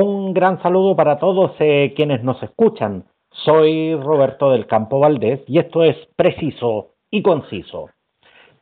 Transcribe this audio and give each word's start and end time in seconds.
Un 0.00 0.32
gran 0.32 0.62
saludo 0.62 0.94
para 0.94 1.18
todos 1.18 1.56
eh, 1.58 1.92
quienes 1.96 2.22
nos 2.22 2.40
escuchan. 2.40 3.06
Soy 3.32 3.96
Roberto 3.96 4.52
del 4.52 4.68
Campo 4.68 5.00
Valdés 5.00 5.40
y 5.48 5.58
esto 5.58 5.82
es 5.82 5.96
Preciso 6.14 6.90
y 7.10 7.20
Conciso. 7.20 7.90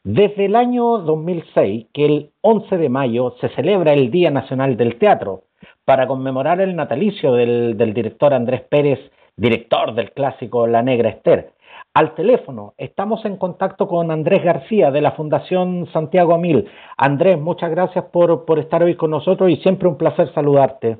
Desde 0.02 0.46
el 0.46 0.56
año 0.56 0.96
2006, 0.96 1.88
que 1.92 2.06
el 2.06 2.30
11 2.40 2.78
de 2.78 2.88
mayo 2.88 3.34
se 3.38 3.50
celebra 3.50 3.92
el 3.92 4.10
Día 4.10 4.30
Nacional 4.30 4.78
del 4.78 4.98
Teatro, 4.98 5.42
para 5.84 6.06
conmemorar 6.06 6.62
el 6.62 6.74
natalicio 6.74 7.34
del, 7.34 7.76
del 7.76 7.92
director 7.92 8.32
Andrés 8.32 8.62
Pérez, 8.62 9.00
director 9.36 9.94
del 9.94 10.12
clásico 10.12 10.66
La 10.66 10.80
Negra 10.80 11.10
Esther. 11.10 11.52
Al 11.92 12.14
teléfono 12.14 12.72
estamos 12.78 13.26
en 13.26 13.36
contacto 13.36 13.88
con 13.88 14.10
Andrés 14.10 14.42
García 14.42 14.90
de 14.90 15.02
la 15.02 15.12
Fundación 15.12 15.86
Santiago 15.92 16.32
Amil. 16.32 16.66
Andrés, 16.96 17.38
muchas 17.38 17.70
gracias 17.70 18.06
por, 18.06 18.46
por 18.46 18.58
estar 18.58 18.82
hoy 18.82 18.94
con 18.94 19.10
nosotros 19.10 19.50
y 19.50 19.56
siempre 19.56 19.86
un 19.86 19.98
placer 19.98 20.32
saludarte. 20.32 20.96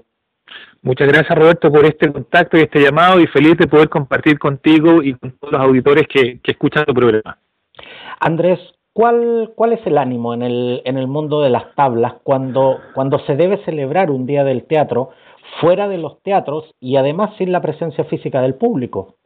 Muchas 0.83 1.09
gracias 1.09 1.37
Roberto 1.37 1.73
por 1.73 1.85
este 1.85 2.13
contacto 2.13 2.57
y 2.57 2.61
este 2.61 2.81
llamado 2.81 3.21
y 3.21 3.27
feliz 3.27 3.57
de 3.57 3.67
poder 3.67 3.89
compartir 3.89 4.39
contigo 4.39 5.03
y 5.03 5.15
con 5.15 5.33
todos 5.33 5.53
los 5.53 5.61
auditores 5.61 6.07
que, 6.07 6.41
que 6.41 6.53
escuchan 6.53 6.85
tu 6.85 6.95
programa. 6.95 7.39
Andrés, 8.21 8.61
¿cuál, 8.93 9.53
¿cuál 9.55 9.73
es 9.73 9.87
el 9.87 9.99
ánimo 9.99 10.33
en 10.33 10.43
el, 10.43 10.83
en 10.85 10.97
el 10.97 11.07
mundo 11.07 11.43
de 11.43 11.51
las 11.51 11.75
tablas 11.75 12.15
cuando, 12.23 12.79
cuando 12.95 13.19
se 13.21 13.37
debe 13.37 13.65
celebrar 13.65 14.11
un 14.11 14.27
día 14.27 14.45
del 14.45 14.65
teatro 14.65 15.11
fuera 15.61 15.89
de 15.89 15.99
los 15.99 16.23
teatros 16.23 16.73
y 16.81 16.97
además 16.97 17.31
sin 17.37 17.53
la 17.53 17.61
presencia 17.61 18.05
física 18.05 18.41
del 18.41 18.55
público? 18.55 19.17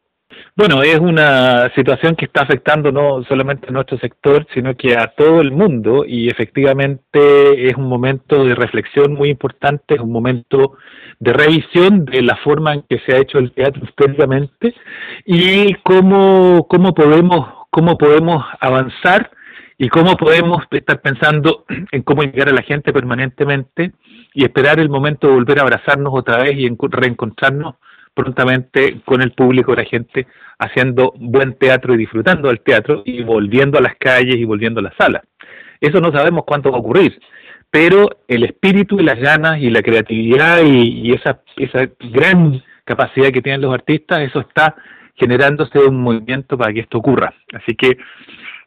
Bueno, 0.57 0.83
es 0.83 0.99
una 0.99 1.73
situación 1.75 2.17
que 2.17 2.27
está 2.27 2.43
afectando 2.43 2.93
no 2.93 3.23
solamente 3.25 3.69
a 3.69 3.73
nuestro 3.73 3.99
sector, 3.99 4.47
sino 4.53 4.77
que 4.77 4.97
a 4.97 5.09
todo 5.17 5.41
el 5.41 5.53
mundo 5.53 6.05
y 6.07 6.29
efectivamente 6.29 7.69
es 7.69 7.75
un 7.77 7.89
momento 7.89 8.45
de 8.45 8.55
reflexión 8.55 9.15
muy 9.15 9.31
importante, 9.31 9.95
es 9.95 10.01
un 10.01 10.13
momento 10.13 10.77
de 11.19 11.33
revisión 11.33 12.05
de 12.05 12.23
la 12.23 12.37
forma 12.37 12.75
en 12.75 12.83
que 12.89 12.99
se 13.01 13.15
ha 13.15 13.19
hecho 13.19 13.39
el 13.39 13.53
teatro 13.53 13.83
históricamente 13.85 14.75
y 15.25 15.75
cómo, 15.83 16.67
cómo, 16.69 16.95
podemos, 16.95 17.49
cómo 17.71 17.97
podemos 17.97 18.45
avanzar 18.61 19.31
y 19.79 19.89
cómo 19.89 20.17
podemos 20.17 20.65
estar 20.71 21.01
pensando 21.01 21.65
en 21.93 22.03
cómo 22.03 22.23
llegar 22.23 22.49
a 22.51 22.55
la 22.55 22.63
gente 22.63 22.93
permanentemente 22.93 23.93
y 24.35 24.45
esperar 24.45 24.79
el 24.79 24.91
momento 24.91 25.27
de 25.27 25.35
volver 25.35 25.59
a 25.59 25.63
abrazarnos 25.63 26.13
otra 26.15 26.43
vez 26.43 26.57
y 26.57 26.69
reencontrarnos 26.69 27.77
prontamente 28.15 29.01
con 29.05 29.23
el 29.23 29.33
público, 29.33 29.75
la 29.75 29.85
gente 29.85 30.27
haciendo 30.59 31.13
buen 31.17 31.55
teatro 31.55 31.95
y 31.95 31.99
disfrutando 31.99 32.49
del 32.49 32.61
teatro 32.61 33.03
y 33.05 33.23
volviendo 33.23 33.79
a 33.79 33.83
las 33.83 33.97
calles 33.97 34.37
y 34.37 34.45
volviendo 34.45 34.81
a 34.81 34.85
las 34.85 34.95
salas. 34.97 35.23
Eso 35.81 36.01
no 36.01 36.13
sabemos 36.13 36.45
cuánto 36.47 36.71
va 36.71 36.77
a 36.77 36.81
ocurrir, 36.81 37.19
pero 37.71 38.09
el 38.29 38.45
espíritu 38.45 39.01
y 39.01 39.05
las 39.05 39.19
ganas 39.19 39.59
y 39.59 39.71
la 39.71 39.83
creatividad 39.83 40.63
y, 40.65 41.13
esa, 41.13 41.41
esa 41.57 41.89
gran 42.13 42.63
capacidad 42.85 43.31
que 43.31 43.41
tienen 43.41 43.63
los 43.63 43.73
artistas, 43.73 44.21
eso 44.21 44.41
está 44.41 44.77
generándose 45.15 45.79
un 45.79 46.03
movimiento 46.03 46.59
para 46.59 46.73
que 46.73 46.81
esto 46.81 46.99
ocurra. 46.99 47.33
Así 47.53 47.75
que 47.75 47.97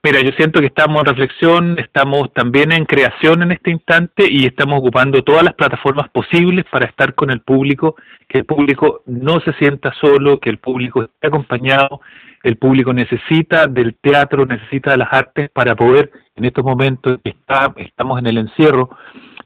Mira, 0.05 0.19
yo 0.19 0.31
siento 0.31 0.59
que 0.59 0.65
estamos 0.65 0.99
en 0.99 1.05
reflexión, 1.05 1.79
estamos 1.79 2.33
también 2.33 2.73
en 2.73 2.83
creación 2.83 3.41
en 3.41 3.53
este 3.53 3.71
instante 3.71 4.29
y 4.29 4.45
estamos 4.45 4.79
ocupando 4.79 5.23
todas 5.23 5.43
las 5.43 5.53
plataformas 5.53 6.09
posibles 6.09 6.65
para 6.69 6.87
estar 6.87 7.15
con 7.15 7.31
el 7.31 7.39
público, 7.39 7.95
que 8.27 8.39
el 8.39 8.45
público 8.45 9.01
no 9.05 9.39
se 9.39 9.53
sienta 9.53 9.93
solo, 10.01 10.41
que 10.41 10.49
el 10.49 10.57
público 10.57 11.03
esté 11.03 11.27
acompañado, 11.27 12.01
el 12.43 12.57
público 12.57 12.91
necesita 12.91 13.67
del 13.67 13.95
teatro, 13.95 14.45
necesita 14.45 14.91
de 14.91 14.97
las 14.97 15.13
artes 15.13 15.49
para 15.51 15.73
poder, 15.73 16.11
en 16.35 16.43
estos 16.43 16.65
momentos 16.65 17.19
que 17.23 17.29
está, 17.29 17.73
estamos 17.77 18.19
en 18.19 18.27
el 18.27 18.39
encierro, 18.39 18.89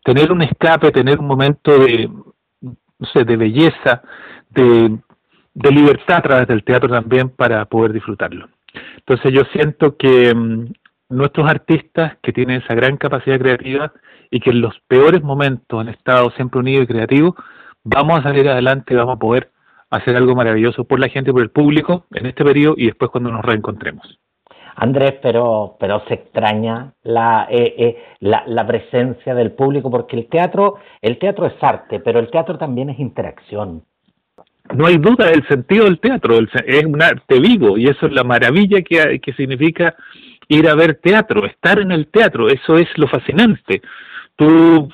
tener 0.03 0.31
un 0.31 0.41
escape, 0.41 0.91
tener 0.91 1.19
un 1.19 1.27
momento 1.27 1.77
de, 1.77 2.09
de 3.13 3.37
belleza, 3.37 4.01
de 4.49 5.71
libertad 5.71 6.17
a 6.17 6.21
través 6.21 6.47
del 6.47 6.63
teatro 6.63 6.89
también 6.89 7.29
para 7.29 7.63
poder 7.65 7.93
disfrutarlo. 7.93 8.49
Entonces 8.97 9.31
yo 9.31 9.43
siento 9.53 9.97
que 9.97 10.33
mm, 10.33 10.65
nuestros 11.09 11.49
artistas 11.49 12.17
que 12.21 12.33
tienen 12.33 12.61
esa 12.61 12.75
gran 12.75 12.97
capacidad 12.97 13.39
creativa 13.39 13.91
y 14.29 14.39
que 14.39 14.49
en 14.49 14.61
los 14.61 14.77
peores 14.87 15.23
momentos 15.23 15.79
han 15.79 15.89
estado 15.89 16.31
siempre 16.31 16.59
unidos 16.59 16.83
y 16.83 16.87
creativos, 16.87 17.35
vamos 17.83 18.19
a 18.19 18.23
salir 18.23 18.49
adelante 18.49 18.95
vamos 18.95 19.15
a 19.15 19.19
poder 19.19 19.51
hacer 19.89 20.17
algo 20.17 20.35
maravilloso 20.35 20.83
por 20.83 20.99
la 20.99 21.07
gente, 21.07 21.31
por 21.31 21.41
el 21.41 21.49
público 21.49 22.05
en 22.11 22.25
este 22.25 22.43
periodo 22.43 22.75
y 22.77 22.87
después 22.87 23.09
cuando 23.09 23.31
nos 23.31 23.45
reencontremos. 23.45 24.19
Andrés, 24.75 25.15
pero, 25.23 25.75
pero 25.79 26.03
se 26.07 26.13
extraña 26.13 26.93
la, 27.01 27.47
eh, 27.49 27.73
eh, 27.77 28.03
la, 28.19 28.43
la, 28.45 28.67
presencia 28.67 29.33
del 29.33 29.53
público 29.53 29.89
porque 29.89 30.15
el 30.15 30.27
teatro, 30.27 30.75
el 31.01 31.17
teatro 31.17 31.47
es 31.47 31.55
arte, 31.61 31.99
pero 31.99 32.19
el 32.19 32.29
teatro 32.29 32.59
también 32.59 32.91
es 32.91 32.99
interacción 32.99 33.83
no 34.75 34.85
hay 34.85 34.97
duda 34.97 35.27
del 35.27 35.47
sentido 35.47 35.85
del 35.85 35.99
teatro, 35.99 36.39
es 36.39 36.85
un 36.85 37.01
arte 37.01 37.39
vivo 37.39 37.77
y 37.77 37.87
eso 37.87 38.07
es 38.07 38.13
la 38.13 38.23
maravilla 38.23 38.81
que, 38.81 39.19
que 39.19 39.33
significa 39.33 39.95
ir 40.47 40.67
a 40.67 40.75
ver 40.75 40.95
teatro, 40.95 41.45
estar 41.45 41.79
en 41.79 41.91
el 41.91 42.07
teatro, 42.07 42.49
eso 42.49 42.77
es 42.77 42.87
lo 42.97 43.07
fascinante. 43.07 43.81
Tú 44.35 44.89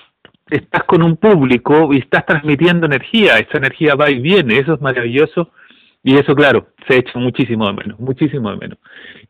estás 0.49 0.83
con 0.83 1.03
un 1.03 1.17
público 1.17 1.93
y 1.93 1.99
estás 1.99 2.25
transmitiendo 2.25 2.85
energía, 2.85 3.37
esa 3.37 3.57
energía 3.57 3.95
va 3.95 4.09
y 4.09 4.19
viene, 4.19 4.59
eso 4.59 4.73
es 4.75 4.81
maravilloso 4.81 5.51
y 6.03 6.15
eso, 6.15 6.35
claro, 6.35 6.67
se 6.87 6.97
echa 6.97 7.17
muchísimo 7.17 7.67
de 7.67 7.73
menos, 7.73 7.99
muchísimo 7.99 8.51
de 8.51 8.57
menos. 8.57 8.77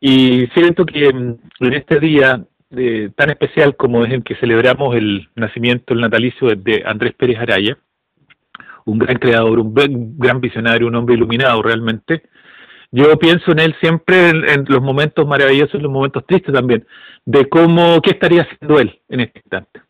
Y 0.00 0.46
siento 0.54 0.84
que 0.84 1.06
en 1.06 1.38
este 1.60 2.00
día 2.00 2.44
eh, 2.76 3.10
tan 3.14 3.30
especial 3.30 3.76
como 3.76 4.04
es 4.04 4.12
el 4.12 4.24
que 4.24 4.34
celebramos 4.36 4.96
el 4.96 5.28
nacimiento, 5.36 5.94
el 5.94 6.00
natalicio 6.00 6.48
de 6.48 6.82
Andrés 6.84 7.14
Pérez 7.14 7.38
Araya, 7.38 7.78
un 8.84 8.98
gran 8.98 9.16
creador, 9.16 9.58
un 9.58 9.74
gran 10.18 10.40
visionario, 10.40 10.86
un 10.86 10.94
hombre 10.94 11.14
iluminado 11.14 11.62
realmente. 11.62 12.22
Yo 12.90 13.18
pienso 13.18 13.52
en 13.52 13.58
él 13.58 13.74
siempre 13.80 14.28
en, 14.28 14.64
los 14.68 14.80
momentos 14.80 15.26
maravillosos 15.26 15.74
y 15.74 15.82
los 15.82 15.90
momentos 15.90 16.24
tristes 16.26 16.54
también, 16.54 16.86
de 17.24 17.48
cómo, 17.48 18.00
qué 18.00 18.10
estaría 18.10 18.42
haciendo 18.42 18.78
él 18.78 19.00
en 19.08 19.20
este 19.20 19.40
instante, 19.40 19.80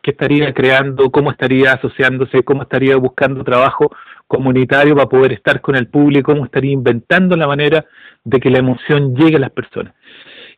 qué 0.00 0.12
estaría 0.12 0.52
creando, 0.54 1.10
cómo 1.10 1.32
estaría 1.32 1.72
asociándose, 1.72 2.44
cómo 2.44 2.62
estaría 2.62 2.96
buscando 2.96 3.42
trabajo 3.42 3.90
comunitario 4.28 4.94
para 4.94 5.08
poder 5.08 5.32
estar 5.32 5.60
con 5.60 5.74
el 5.74 5.88
público, 5.88 6.32
cómo 6.32 6.44
estaría 6.44 6.72
inventando 6.72 7.36
la 7.36 7.46
manera 7.46 7.84
de 8.22 8.38
que 8.38 8.50
la 8.50 8.58
emoción 8.58 9.14
llegue 9.16 9.36
a 9.36 9.40
las 9.40 9.50
personas. 9.50 9.94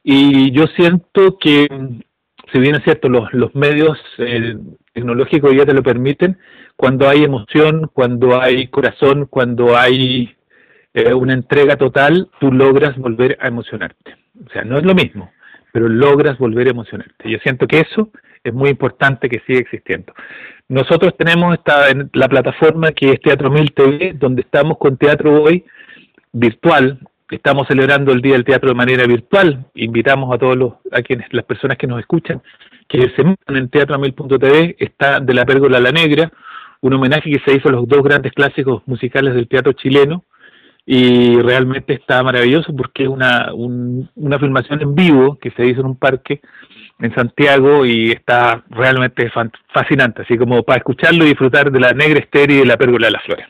Y 0.02 0.52
yo 0.52 0.66
siento 0.76 1.38
que, 1.38 1.66
si 2.54 2.60
bien 2.60 2.76
es 2.76 2.84
cierto, 2.84 3.08
los, 3.08 3.32
los 3.32 3.52
medios 3.56 3.98
eh, 4.18 4.56
tecnológicos 4.92 5.52
ya 5.56 5.66
te 5.66 5.74
lo 5.74 5.82
permiten, 5.82 6.38
cuando 6.76 7.08
hay 7.08 7.24
emoción, 7.24 7.90
cuando 7.92 8.40
hay 8.40 8.68
corazón, 8.68 9.26
cuando 9.26 9.76
hay 9.76 10.36
eh, 10.94 11.12
una 11.12 11.34
entrega 11.34 11.74
total, 11.76 12.28
tú 12.38 12.52
logras 12.52 12.96
volver 12.96 13.36
a 13.40 13.48
emocionarte. 13.48 14.14
O 14.46 14.50
sea, 14.50 14.62
no 14.62 14.78
es 14.78 14.84
lo 14.84 14.94
mismo, 14.94 15.32
pero 15.72 15.88
logras 15.88 16.38
volver 16.38 16.68
a 16.68 16.70
emocionarte. 16.70 17.28
Yo 17.28 17.38
siento 17.38 17.66
que 17.66 17.80
eso 17.80 18.10
es 18.44 18.54
muy 18.54 18.70
importante 18.70 19.28
que 19.28 19.42
siga 19.48 19.58
existiendo. 19.58 20.12
Nosotros 20.68 21.16
tenemos 21.18 21.54
esta, 21.54 21.88
la 22.12 22.28
plataforma 22.28 22.92
que 22.92 23.10
es 23.10 23.20
Teatro 23.20 23.50
Mil 23.50 23.72
TV, 23.72 24.12
donde 24.14 24.42
estamos 24.42 24.78
con 24.78 24.96
Teatro 24.96 25.42
Hoy 25.42 25.64
virtual. 26.30 27.00
Estamos 27.34 27.66
celebrando 27.66 28.12
el 28.12 28.20
Día 28.20 28.34
del 28.34 28.44
Teatro 28.44 28.68
de 28.68 28.76
manera 28.76 29.06
virtual. 29.06 29.66
Invitamos 29.74 30.32
a 30.32 30.38
todos 30.38 30.56
los, 30.56 30.74
a 30.92 31.02
quienes, 31.02 31.26
las 31.32 31.44
personas 31.44 31.76
que 31.76 31.88
nos 31.88 31.98
escuchan, 31.98 32.40
que 32.88 33.10
se 33.10 33.24
metan 33.24 33.56
en 33.56 33.68
teatromil.tv, 33.68 34.76
está 34.78 35.18
de 35.18 35.34
la 35.34 35.44
pérgola 35.44 35.78
a 35.78 35.80
la 35.80 35.90
negra, 35.90 36.30
un 36.80 36.92
homenaje 36.92 37.30
que 37.30 37.40
se 37.44 37.56
hizo 37.56 37.68
a 37.68 37.72
los 37.72 37.88
dos 37.88 38.04
grandes 38.04 38.32
clásicos 38.32 38.82
musicales 38.86 39.34
del 39.34 39.48
teatro 39.48 39.72
chileno 39.72 40.24
y 40.86 41.40
realmente 41.40 41.94
está 41.94 42.22
maravilloso 42.22 42.74
porque 42.76 43.02
es 43.02 43.08
una, 43.08 43.52
una 43.52 44.38
filmación 44.38 44.82
en 44.82 44.94
vivo 44.94 45.36
que 45.40 45.50
se 45.52 45.66
hizo 45.66 45.80
en 45.80 45.86
un 45.86 45.96
parque 45.96 46.40
en 47.00 47.14
Santiago 47.16 47.84
y 47.84 48.12
está 48.12 48.62
realmente 48.70 49.28
fascinante, 49.72 50.22
así 50.22 50.38
como 50.38 50.62
para 50.62 50.78
escucharlo 50.78 51.24
y 51.24 51.28
disfrutar 51.28 51.72
de 51.72 51.80
la 51.80 51.92
negra 51.94 52.20
estéreo 52.20 52.58
y 52.58 52.60
de 52.60 52.66
la 52.66 52.76
pérgola 52.76 53.08
de 53.08 53.12
las 53.12 53.24
flores. 53.24 53.46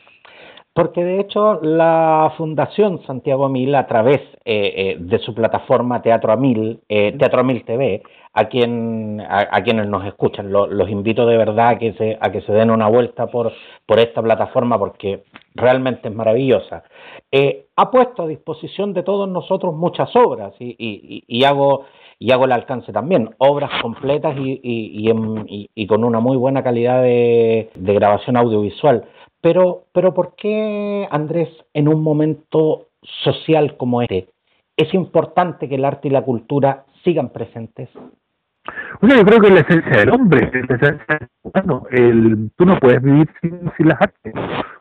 Porque 0.75 1.05
de 1.05 1.21
hecho 1.21 1.61
la 1.61 2.33
Fundación 2.35 3.01
Santiago 3.07 3.47
Mil, 3.47 3.73
a 3.75 3.87
través 3.87 4.19
eh, 4.43 4.73
eh, 4.75 4.97
de 4.99 5.19
su 5.19 5.33
plataforma 5.33 6.01
Teatro 6.01 6.33
Amil, 6.33 6.81
eh, 6.89 7.15
Teatro 7.17 7.39
Amil 7.39 7.63
TV, 7.63 8.03
a, 8.33 8.49
quien, 8.49 9.23
a, 9.25 9.63
quienes 9.63 9.87
nos 9.87 10.05
escuchan. 10.05 10.51
los 10.51 10.89
invito 10.89 11.25
de 11.25 11.37
verdad 11.37 11.69
a 11.69 11.77
que 11.77 11.93
se, 11.93 12.17
a 12.19 12.29
que 12.29 12.41
se 12.41 12.51
den 12.51 12.71
una 12.71 12.89
vuelta 12.89 13.27
por, 13.27 13.53
por 13.85 13.99
esta 13.99 14.21
plataforma 14.21 14.77
porque 14.77 15.23
realmente 15.53 16.09
es 16.09 16.13
maravillosa. 16.13 16.83
Eh, 17.31 17.67
ha 17.77 17.89
puesto 17.89 18.23
a 18.23 18.27
disposición 18.27 18.91
de 18.91 19.03
todos 19.03 19.29
nosotros 19.29 19.73
muchas 19.73 20.13
obras 20.13 20.53
y, 20.59 20.75
y, 20.77 21.23
y 21.25 21.45
hago 21.45 21.85
y 22.19 22.31
hago 22.31 22.45
el 22.45 22.51
alcance 22.53 22.93
también, 22.93 23.29
obras 23.39 23.71
completas 23.81 24.37
y, 24.37 24.59
y, 24.63 25.69
y 25.73 25.87
con 25.87 26.03
una 26.03 26.19
muy 26.19 26.37
buena 26.37 26.63
calidad 26.63 27.01
de, 27.01 27.69
de, 27.75 27.93
grabación 27.93 28.37
audiovisual. 28.37 29.05
Pero, 29.45 29.83
pero 29.93 30.11
¿por 30.11 30.33
qué, 30.35 31.07
Andrés, 31.11 31.49
en 31.75 31.87
un 31.87 32.01
momento 32.01 32.87
social 33.23 33.77
como 33.77 34.01
este, 34.01 34.29
es 34.75 34.91
importante 34.95 35.69
que 35.69 35.75
el 35.75 35.85
arte 35.85 36.07
y 36.07 36.11
la 36.11 36.23
cultura 36.23 36.85
sigan 37.03 37.29
presentes? 37.29 37.87
Bueno, 38.99 39.17
yo 39.17 39.23
creo 39.23 39.39
que 39.39 39.47
es 39.49 39.53
la 39.53 39.59
esencia 39.59 39.99
del 39.99 40.09
hombre, 40.09 40.49
es 40.51 40.67
la 40.67 40.75
esencia 40.77 41.19
del 41.19 41.29
humano. 41.43 41.83
El, 41.91 42.49
tú 42.55 42.65
no 42.65 42.79
puedes 42.79 43.03
vivir 43.03 43.29
sin, 43.39 43.71
sin 43.77 43.87
las 43.87 44.01
artes, 44.01 44.33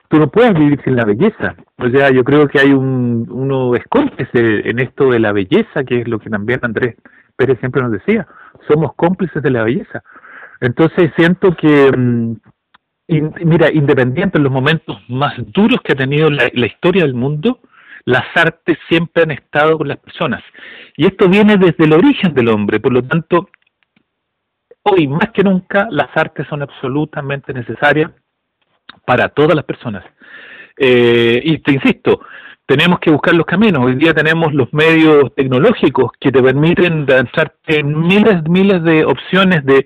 tú 0.08 0.18
no 0.18 0.30
puedes 0.30 0.54
vivir 0.54 0.80
sin 0.82 0.96
la 0.96 1.04
belleza. 1.04 1.54
O 1.76 1.90
sea, 1.90 2.10
yo 2.10 2.24
creo 2.24 2.48
que 2.48 2.60
hay 2.60 2.72
un, 2.72 3.28
uno 3.30 3.74
es 3.74 3.84
en 4.32 4.78
esto 4.78 5.10
de 5.10 5.18
la 5.18 5.32
belleza, 5.32 5.84
que 5.84 6.00
es 6.00 6.08
lo 6.08 6.18
que 6.18 6.30
también 6.30 6.60
Andrés 6.62 6.96
Pérez 7.36 7.58
siempre 7.60 7.82
nos 7.82 7.92
decía, 7.92 8.26
somos 8.66 8.94
cómplices 8.94 9.42
de 9.42 9.50
la 9.50 9.62
belleza. 9.62 10.02
Entonces 10.62 11.12
siento 11.16 11.54
que, 11.54 11.90
mira, 13.08 13.70
independiente 13.72 14.38
en 14.38 14.44
los 14.44 14.52
momentos 14.52 14.98
más 15.08 15.34
duros 15.52 15.80
que 15.82 15.92
ha 15.92 15.96
tenido 15.96 16.30
la, 16.30 16.50
la 16.52 16.66
historia 16.66 17.02
del 17.02 17.14
mundo, 17.14 17.60
las 18.04 18.24
artes 18.34 18.78
siempre 18.88 19.22
han 19.22 19.30
estado 19.30 19.78
con 19.78 19.88
las 19.88 19.98
personas. 19.98 20.42
Y 20.96 21.06
esto 21.06 21.28
viene 21.28 21.56
desde 21.56 21.84
el 21.84 21.92
origen 21.92 22.34
del 22.34 22.48
hombre, 22.48 22.80
por 22.80 22.92
lo 22.92 23.02
tanto, 23.02 23.48
hoy 24.82 25.08
más 25.08 25.30
que 25.30 25.42
nunca 25.42 25.88
las 25.90 26.14
artes 26.14 26.46
son 26.48 26.62
absolutamente 26.62 27.52
necesarias 27.52 28.10
para 29.06 29.28
todas 29.28 29.54
las 29.54 29.64
personas. 29.64 30.04
Eh, 30.76 31.40
y 31.44 31.58
te 31.58 31.72
insisto, 31.72 32.20
tenemos 32.66 32.98
que 33.00 33.10
buscar 33.10 33.34
los 33.34 33.46
caminos. 33.46 33.84
Hoy 33.84 33.96
día 33.96 34.14
tenemos 34.14 34.54
los 34.54 34.72
medios 34.72 35.34
tecnológicos 35.34 36.12
que 36.18 36.32
te 36.32 36.42
permiten 36.42 37.04
lanzarte 37.06 37.82
miles, 37.82 38.42
miles 38.48 38.82
de 38.82 39.04
opciones 39.04 39.64
de 39.64 39.84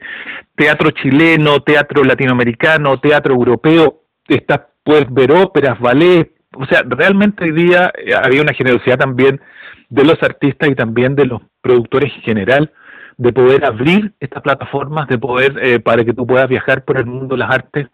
teatro 0.55 0.91
chileno, 0.93 1.61
teatro 1.61 2.05
latinoamericano, 2.05 3.01
teatro 3.01 3.35
europeo. 3.35 4.03
Estás, 4.29 4.61
puedes 4.85 5.13
ver 5.13 5.33
óperas, 5.33 5.81
ballet, 5.81 6.33
o 6.57 6.67
sea, 6.67 6.83
realmente 6.87 7.45
hoy 7.45 7.53
día 7.53 7.93
eh, 7.97 8.15
había 8.15 8.43
una 8.43 8.55
generosidad 8.55 8.99
también 8.99 9.41
de 9.89 10.05
los 10.05 10.23
artistas 10.23 10.69
y 10.69 10.75
también 10.75 11.15
de 11.15 11.27
los 11.27 11.43
productores 11.61 12.13
en 12.15 12.23
general 12.23 12.73
de 13.17 13.33
poder 13.33 13.65
abrir 13.65 14.13
estas 14.21 14.43
plataformas, 14.43 15.09
de 15.09 15.19
poder, 15.19 15.59
eh, 15.61 15.81
para 15.81 16.05
que 16.05 16.15
tú 16.15 16.27
puedas 16.27 16.49
viajar 16.49 16.85
por 16.85 16.99
el 16.99 17.07
mundo 17.07 17.35
de 17.35 17.39
las 17.41 17.51
artes 17.51 17.89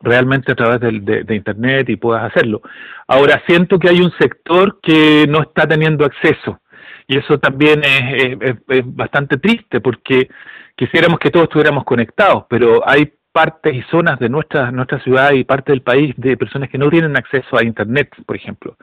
realmente 0.00 0.52
a 0.52 0.54
través 0.54 0.80
de, 0.80 1.34
Internet 1.34 1.88
y 1.88 1.96
puedas 1.96 2.24
hacerlo. 2.24 2.62
Ahora, 3.06 3.42
siento 3.46 3.78
que 3.78 3.88
hay 3.88 4.00
un 4.00 4.12
sector 4.18 4.78
que 4.82 5.26
no 5.28 5.42
está 5.42 5.66
teniendo 5.66 6.04
acceso 6.04 6.60
y 7.08 7.18
eso 7.18 7.38
también 7.38 7.82
es, 7.84 8.56
es 8.68 8.82
bastante 8.84 9.38
triste 9.38 9.80
porque 9.80 10.28
quisiéramos 10.76 11.18
que 11.18 11.30
todos 11.30 11.44
estuviéramos 11.44 11.84
conectados, 11.84 12.44
pero 12.48 12.86
hay 12.88 13.12
partes 13.36 13.74
y 13.74 13.82
zonas 13.90 14.18
de 14.18 14.30
nuestra, 14.30 14.70
nuestra 14.70 14.98
ciudad 15.00 15.32
y 15.32 15.44
parte 15.44 15.72
del 15.72 15.82
país 15.82 16.14
de 16.16 16.38
personas 16.38 16.70
que 16.70 16.78
no 16.78 16.88
tienen 16.88 17.18
acceso 17.18 17.58
a 17.58 17.62
Internet, 17.62 18.08
por 18.24 18.34
ejemplo. 18.34 18.78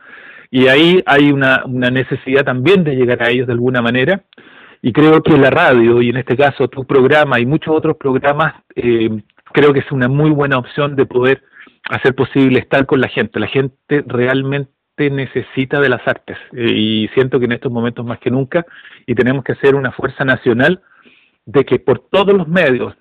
Y 0.51 0.67
ahí 0.67 1.01
hay 1.07 1.31
una, 1.31 1.63
una 1.65 1.89
necesidad 1.89 2.43
también 2.43 2.83
de 2.83 2.95
llegar 2.95 3.23
a 3.23 3.31
ellos 3.31 3.47
de 3.47 3.53
alguna 3.53 3.81
manera. 3.81 4.21
Y 4.83 4.93
creo 4.93 5.23
que 5.23 5.35
la 5.37 5.49
radio, 5.49 6.03
y 6.03 6.09
en 6.09 6.17
este 6.17 6.37
caso 6.37 6.67
tu 6.67 6.85
programa 6.85 7.39
y 7.39 7.47
muchos 7.47 7.75
otros 7.75 7.97
programas, 7.97 8.53
eh, 8.75 9.09
creo 9.53 9.73
que 9.73 9.79
es 9.79 9.91
una 9.91 10.07
muy 10.07 10.31
buena 10.31 10.57
opción 10.57 10.95
de 10.95 11.05
poder 11.05 11.43
hacer 11.89 12.15
posible 12.15 12.59
estar 12.59 12.85
con 12.85 12.99
la 12.99 13.07
gente. 13.07 13.39
La 13.39 13.47
gente 13.47 14.03
realmente 14.07 14.71
necesita 14.97 15.79
de 15.79 15.89
las 15.89 16.05
artes 16.07 16.37
eh, 16.53 16.71
y 16.71 17.07
siento 17.09 17.39
que 17.39 17.45
en 17.45 17.53
estos 17.53 17.71
momentos 17.71 18.05
más 18.05 18.19
que 18.19 18.31
nunca 18.31 18.65
y 19.05 19.15
tenemos 19.15 19.43
que 19.43 19.53
hacer 19.53 19.75
una 19.75 19.91
fuerza 19.91 20.23
nacional 20.23 20.81
de 21.45 21.65
que 21.65 21.79
por 21.79 21.99
todos 21.99 22.33
los 22.33 22.47
medios, 22.47 22.93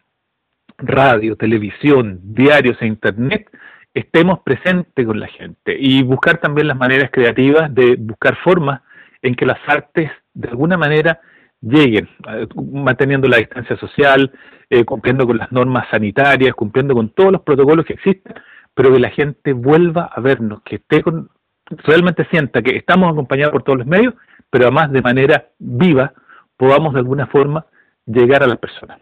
radio, 0.78 1.36
televisión, 1.36 2.20
diarios 2.22 2.76
e 2.80 2.86
internet, 2.86 3.48
estemos 3.94 4.40
presentes 4.40 5.06
con 5.06 5.20
la 5.20 5.28
gente 5.28 5.76
y 5.78 6.02
buscar 6.02 6.38
también 6.38 6.68
las 6.68 6.76
maneras 6.76 7.10
creativas 7.12 7.72
de 7.74 7.96
buscar 7.96 8.36
formas 8.36 8.80
en 9.20 9.34
que 9.34 9.46
las 9.46 9.58
artes 9.66 10.10
de 10.34 10.48
alguna 10.48 10.76
manera 10.76 11.20
lleguen, 11.62 12.08
eh, 12.28 12.46
manteniendo 12.72 13.28
la 13.28 13.38
distancia 13.38 13.76
social, 13.76 14.30
eh, 14.68 14.84
cumpliendo 14.84 15.26
con 15.26 15.38
las 15.38 15.50
normas 15.52 15.88
sanitarias, 15.90 16.54
cumpliendo 16.54 16.94
con 16.94 17.10
todos 17.10 17.32
los 17.32 17.42
protocolos 17.42 17.86
que 17.86 17.94
existen, 17.94 18.34
pero 18.74 18.92
que 18.92 18.98
la 18.98 19.10
gente 19.10 19.52
vuelva 19.52 20.10
a 20.14 20.20
vernos, 20.20 20.62
que 20.62 20.76
esté 20.76 21.02
con, 21.02 21.30
realmente 21.66 22.26
sienta 22.30 22.62
que 22.62 22.76
estamos 22.76 23.10
acompañados 23.10 23.52
por 23.52 23.62
todos 23.62 23.78
los 23.78 23.86
medios, 23.86 24.14
pero 24.50 24.66
además 24.66 24.92
de 24.92 25.02
manera 25.02 25.48
viva 25.58 26.12
podamos 26.56 26.92
de 26.92 27.00
alguna 27.00 27.26
forma 27.26 27.66
llegar 28.06 28.42
a 28.42 28.46
las 28.46 28.58
personas 28.58 28.98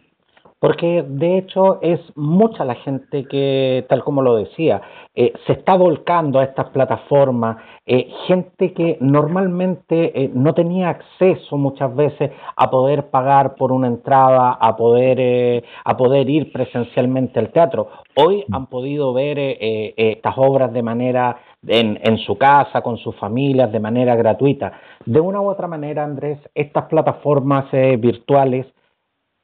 porque 0.60 1.02
de 1.08 1.38
hecho 1.38 1.80
es 1.80 2.00
mucha 2.16 2.66
la 2.66 2.74
gente 2.74 3.24
que, 3.24 3.86
tal 3.88 4.04
como 4.04 4.20
lo 4.20 4.36
decía, 4.36 4.82
eh, 5.14 5.32
se 5.46 5.54
está 5.54 5.74
volcando 5.74 6.38
a 6.38 6.44
estas 6.44 6.68
plataformas, 6.68 7.56
eh, 7.86 8.10
gente 8.26 8.74
que 8.74 8.98
normalmente 9.00 10.12
eh, 10.14 10.30
no 10.34 10.52
tenía 10.52 10.90
acceso 10.90 11.56
muchas 11.56 11.96
veces 11.96 12.30
a 12.56 12.70
poder 12.70 13.08
pagar 13.08 13.54
por 13.54 13.72
una 13.72 13.86
entrada, 13.86 14.52
a 14.52 14.76
poder, 14.76 15.64
a 15.82 15.96
poder 15.96 16.28
ir 16.28 16.52
presencialmente 16.52 17.40
al 17.40 17.52
teatro. 17.52 17.88
Hoy 18.16 18.44
han 18.52 18.66
podido 18.66 19.14
ver 19.14 19.38
estas 19.38 20.34
obras 20.36 20.72
de 20.74 20.82
manera 20.82 21.38
en, 21.66 21.98
en, 22.02 22.18
su 22.18 22.36
casa, 22.36 22.82
con 22.82 22.98
sus 22.98 23.16
familias, 23.16 23.72
de 23.72 23.80
manera 23.80 24.14
gratuita. 24.14 24.72
De 25.06 25.20
una 25.20 25.40
u 25.40 25.48
otra 25.48 25.66
manera, 25.66 26.04
Andrés, 26.04 26.38
estas 26.54 26.84
plataformas 26.84 27.70
virtuales 27.98 28.66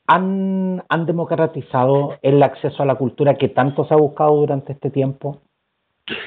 han, 0.06 0.82
han 0.88 1.06
democratizado 1.06 2.18
el 2.22 2.42
acceso 2.42 2.82
a 2.82 2.86
la 2.86 2.94
cultura 2.94 3.34
que 3.34 3.48
tanto 3.48 3.84
se 3.86 3.94
ha 3.94 3.96
buscado 3.96 4.36
durante 4.36 4.72
este 4.72 4.90
tiempo? 4.90 5.42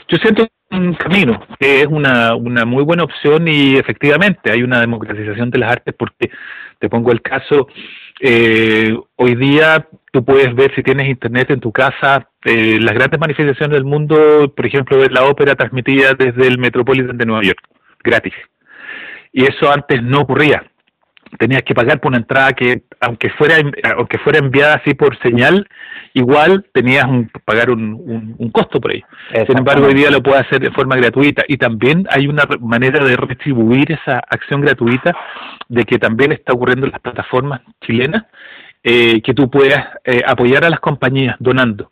Yo 0.07 0.17
siento 0.17 0.47
un 0.71 0.93
camino, 0.93 1.41
que 1.59 1.81
es 1.81 1.87
una, 1.87 2.35
muy 2.65 2.83
buena 2.83 3.03
opción 3.03 3.47
y 3.47 3.77
efectivamente 3.77 4.51
hay 4.51 4.61
una 4.61 4.79
democratización 4.79 5.49
de 5.49 5.59
las 5.59 5.71
artes 5.71 5.95
porque 5.97 6.29
te 6.79 6.89
pongo 6.89 7.11
el 7.11 7.21
caso, 7.21 7.67
eh, 8.19 8.95
hoy 9.15 9.35
día 9.35 9.87
tú 10.11 10.23
puedes 10.23 10.53
ver 10.53 10.73
si 10.75 10.83
tienes 10.83 11.09
internet 11.09 11.49
en 11.51 11.59
tu 11.59 11.71
casa 11.71 12.29
eh, 12.45 12.77
las 12.79 12.93
grandes 12.93 13.19
manifestaciones 13.19 13.75
del 13.75 13.85
mundo, 13.85 14.53
por 14.55 14.65
ejemplo, 14.65 14.97
ver 14.97 15.11
la 15.11 15.25
ópera 15.25 15.55
transmitida 15.55 16.13
desde 16.13 16.47
el 16.47 16.57
Metropolitan 16.57 17.17
de 17.17 17.25
Nueva 17.25 17.43
York, 17.43 17.59
gratis. 18.03 18.33
Y 19.31 19.43
eso 19.43 19.71
antes 19.71 20.01
no 20.03 20.21
ocurría 20.21 20.63
tenías 21.37 21.63
que 21.63 21.73
pagar 21.73 21.99
por 21.99 22.09
una 22.09 22.17
entrada 22.17 22.53
que 22.53 22.83
aunque 22.99 23.29
fuera 23.31 23.55
aunque 23.95 24.17
fuera 24.19 24.39
enviada 24.39 24.75
así 24.75 24.93
por 24.93 25.17
señal 25.19 25.67
igual 26.13 26.65
tenías 26.73 27.05
que 27.05 27.39
pagar 27.45 27.69
un, 27.69 28.35
un, 28.37 28.51
costo 28.51 28.81
por 28.81 28.91
ahí 28.91 29.03
sin 29.45 29.57
embargo 29.57 29.87
hoy 29.87 29.93
día 29.93 30.09
lo 30.09 30.23
puedes 30.23 30.45
hacer 30.45 30.59
de 30.59 30.71
forma 30.71 30.95
gratuita. 30.95 31.43
Y 31.47 31.57
también 31.57 32.05
hay 32.09 32.27
una 32.27 32.43
manera 32.59 33.03
de 33.03 33.15
retribuir 33.15 33.91
esa 33.91 34.19
acción 34.19 34.61
gratuita 34.61 35.15
de 35.67 35.83
que 35.85 35.97
también 35.97 36.31
está 36.31 36.53
ocurriendo 36.53 36.85
en 36.85 36.91
las 36.91 37.01
plataformas 37.01 37.61
chilenas 37.81 38.23
eh, 38.83 39.21
que 39.21 39.33
tú 39.33 39.49
puedas 39.49 39.87
eh, 40.05 40.21
apoyar 40.25 40.65
a 40.65 40.69
las 40.69 40.79
compañías 40.79 41.35
donando. 41.39 41.91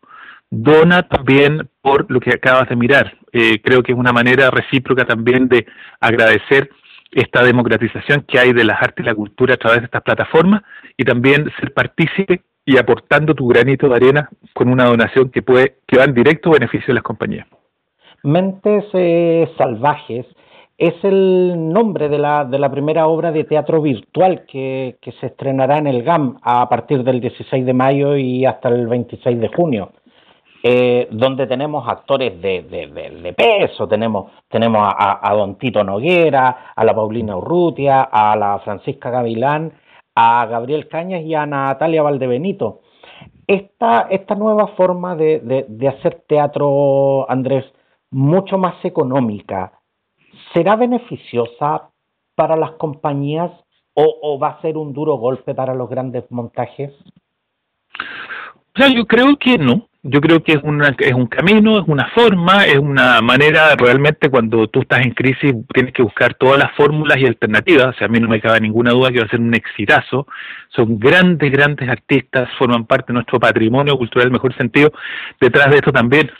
Dona 0.49 1.03
también 1.03 1.69
por 1.81 2.09
lo 2.09 2.19
que 2.19 2.31
acabas 2.31 2.69
de 2.69 2.75
mirar. 2.75 3.17
Eh, 3.33 3.61
creo 3.61 3.83
que 3.83 3.91
es 3.91 3.97
una 3.97 4.13
manera 4.13 4.49
recíproca 4.49 5.05
también 5.05 5.47
de 5.49 5.65
agradecer 5.99 6.69
esta 7.11 7.43
democratización 7.43 8.25
que 8.27 8.39
hay 8.39 8.53
de 8.53 8.63
las 8.63 8.81
artes 8.81 9.03
y 9.03 9.07
la 9.07 9.15
cultura 9.15 9.55
a 9.55 9.57
través 9.57 9.79
de 9.79 9.85
estas 9.85 10.03
plataformas 10.03 10.61
y 10.97 11.03
también 11.03 11.49
ser 11.59 11.73
partícipe 11.73 12.41
y 12.65 12.77
aportando 12.77 13.33
tu 13.33 13.47
granito 13.47 13.87
de 13.87 13.95
arena 13.95 14.29
con 14.53 14.69
una 14.69 14.85
donación 14.85 15.29
que 15.29 15.41
puede 15.41 15.77
que 15.87 15.97
va 15.97 16.03
en 16.03 16.13
directo 16.13 16.51
beneficio 16.51 16.87
de 16.87 16.95
las 16.95 17.03
compañías. 17.03 17.47
Mentes 18.23 18.83
eh, 18.93 19.49
Salvajes 19.57 20.25
es 20.77 20.93
el 21.03 21.71
nombre 21.71 22.09
de 22.09 22.19
la, 22.19 22.45
de 22.45 22.59
la 22.59 22.69
primera 22.69 23.07
obra 23.07 23.31
de 23.31 23.45
teatro 23.45 23.81
virtual 23.81 24.45
que, 24.45 24.97
que 25.01 25.11
se 25.13 25.27
estrenará 25.27 25.77
en 25.77 25.87
el 25.87 26.03
GAM 26.03 26.37
a 26.43 26.67
partir 26.69 27.03
del 27.03 27.19
16 27.19 27.65
de 27.65 27.73
mayo 27.73 28.15
y 28.15 28.45
hasta 28.45 28.69
el 28.69 28.87
26 28.87 29.39
de 29.39 29.47
junio. 29.47 29.91
Eh, 30.63 31.07
donde 31.11 31.45
tenemos 31.45 31.87
actores 31.87 32.41
de, 32.41 33.33
peso, 33.37 33.87
tenemos, 33.87 34.31
tenemos 34.47 34.91
a, 34.97 35.33
Don 35.33 35.55
Tito 35.57 35.83
Noguera, 35.83 36.73
a 36.75 36.83
la 36.83 36.95
Paulina 36.95 37.37
Urrutia, 37.37 38.03
a 38.03 38.35
la 38.35 38.59
Francisca 38.59 39.11
Gavilán, 39.11 39.71
a 40.15 40.45
Gabriel 40.47 40.87
Cañas 40.87 41.21
y 41.21 41.35
a 41.35 41.45
Natalia 41.45 42.01
Valdebenito. 42.01 42.81
Esta, 43.45 44.07
esta 44.09 44.35
nueva 44.35 44.67
forma 44.69 45.15
de, 45.15 45.93
hacer 45.95 46.23
teatro, 46.27 47.29
Andrés, 47.29 47.65
mucho 48.09 48.57
más 48.57 48.83
económica, 48.83 49.73
¿será 50.53 50.75
beneficiosa 50.75 51.89
para 52.35 52.55
las 52.55 52.71
compañías 52.71 53.51
o, 53.93 54.37
va 54.37 54.49
a 54.49 54.61
ser 54.61 54.77
un 54.77 54.93
duro 54.93 55.15
golpe 55.15 55.55
para 55.55 55.73
los 55.73 55.89
grandes 55.89 56.29
montajes? 56.29 56.93
Yo 58.75 59.05
creo 59.07 59.37
que 59.37 59.57
no 59.57 59.86
yo 60.03 60.21
creo 60.21 60.43
que 60.43 60.53
es, 60.53 60.59
una, 60.63 60.95
es 60.97 61.13
un 61.13 61.27
camino, 61.27 61.79
es 61.79 61.87
una 61.87 62.09
forma, 62.09 62.65
es 62.65 62.77
una 62.77 63.21
manera, 63.21 63.75
realmente 63.75 64.29
cuando 64.29 64.67
tú 64.67 64.81
estás 64.81 65.05
en 65.05 65.11
crisis 65.11 65.53
tienes 65.73 65.93
que 65.93 66.03
buscar 66.03 66.35
todas 66.35 66.59
las 66.59 66.71
fórmulas 66.75 67.17
y 67.17 67.25
alternativas, 67.25 67.87
o 67.87 67.93
sea, 67.97 68.05
a 68.05 68.09
mí 68.09 68.19
no 68.19 68.29
me 68.29 68.39
cabe 68.39 68.61
ninguna 68.61 68.91
duda 68.91 69.11
que 69.11 69.19
va 69.19 69.25
a 69.25 69.29
ser 69.29 69.39
un 69.39 69.53
exitazo, 69.53 70.27
son 70.69 70.99
grandes, 70.99 71.51
grandes 71.51 71.89
artistas, 71.89 72.49
forman 72.57 72.85
parte 72.85 73.07
de 73.07 73.15
nuestro 73.15 73.39
patrimonio 73.39 73.97
cultural 73.97 74.31
mejor 74.31 74.55
sentido, 74.55 74.91
detrás 75.41 75.69
de 75.71 75.77
esto 75.77 75.91
también 75.91 76.31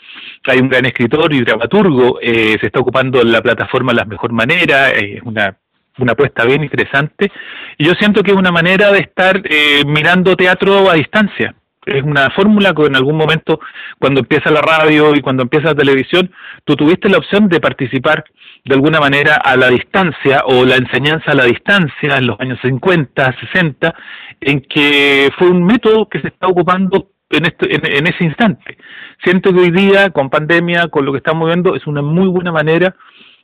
hay 0.46 0.58
un 0.58 0.68
gran 0.68 0.86
escritor 0.86 1.32
y 1.34 1.42
dramaturgo, 1.42 2.20
eh, 2.22 2.56
se 2.60 2.66
está 2.66 2.80
ocupando 2.80 3.22
la 3.22 3.42
plataforma 3.42 3.92
de 3.92 3.96
la 3.96 4.04
mejor 4.04 4.32
manera, 4.32 4.90
es 4.90 5.22
una 5.22 5.56
una 6.00 6.12
apuesta 6.12 6.44
bien 6.44 6.62
interesante. 6.62 7.30
Y 7.76 7.84
yo 7.84 7.92
siento 7.94 8.22
que 8.22 8.30
es 8.30 8.36
una 8.36 8.52
manera 8.52 8.92
de 8.92 9.00
estar 9.00 9.42
eh, 9.44 9.82
mirando 9.84 10.36
teatro 10.36 10.88
a 10.88 10.94
distancia. 10.94 11.54
Es 11.88 12.02
una 12.02 12.30
fórmula 12.30 12.74
que 12.74 12.86
en 12.86 12.96
algún 12.96 13.16
momento, 13.16 13.60
cuando 13.98 14.20
empieza 14.20 14.50
la 14.50 14.60
radio 14.60 15.14
y 15.14 15.20
cuando 15.20 15.42
empieza 15.42 15.68
la 15.68 15.74
televisión, 15.74 16.30
tú 16.64 16.76
tuviste 16.76 17.08
la 17.08 17.18
opción 17.18 17.48
de 17.48 17.60
participar 17.60 18.24
de 18.64 18.74
alguna 18.74 19.00
manera 19.00 19.36
a 19.36 19.56
la 19.56 19.68
distancia 19.68 20.42
o 20.46 20.64
la 20.64 20.76
enseñanza 20.76 21.32
a 21.32 21.34
la 21.34 21.44
distancia 21.44 22.18
en 22.18 22.26
los 22.26 22.38
años 22.40 22.58
50, 22.62 23.36
60, 23.52 23.94
en 24.40 24.60
que 24.60 25.30
fue 25.38 25.48
un 25.48 25.64
método 25.64 26.08
que 26.08 26.20
se 26.20 26.28
está 26.28 26.48
ocupando 26.48 27.10
en, 27.30 27.46
este, 27.46 27.74
en, 27.74 28.06
ese 28.06 28.24
instante. 28.24 28.78
Siento 29.22 29.52
que 29.52 29.60
hoy 29.60 29.70
día, 29.70 30.10
con 30.10 30.30
pandemia, 30.30 30.88
con 30.88 31.04
lo 31.04 31.12
que 31.12 31.18
estamos 31.18 31.46
viendo, 31.46 31.74
es 31.74 31.86
una 31.86 32.02
muy 32.02 32.28
buena 32.28 32.52
manera 32.52 32.94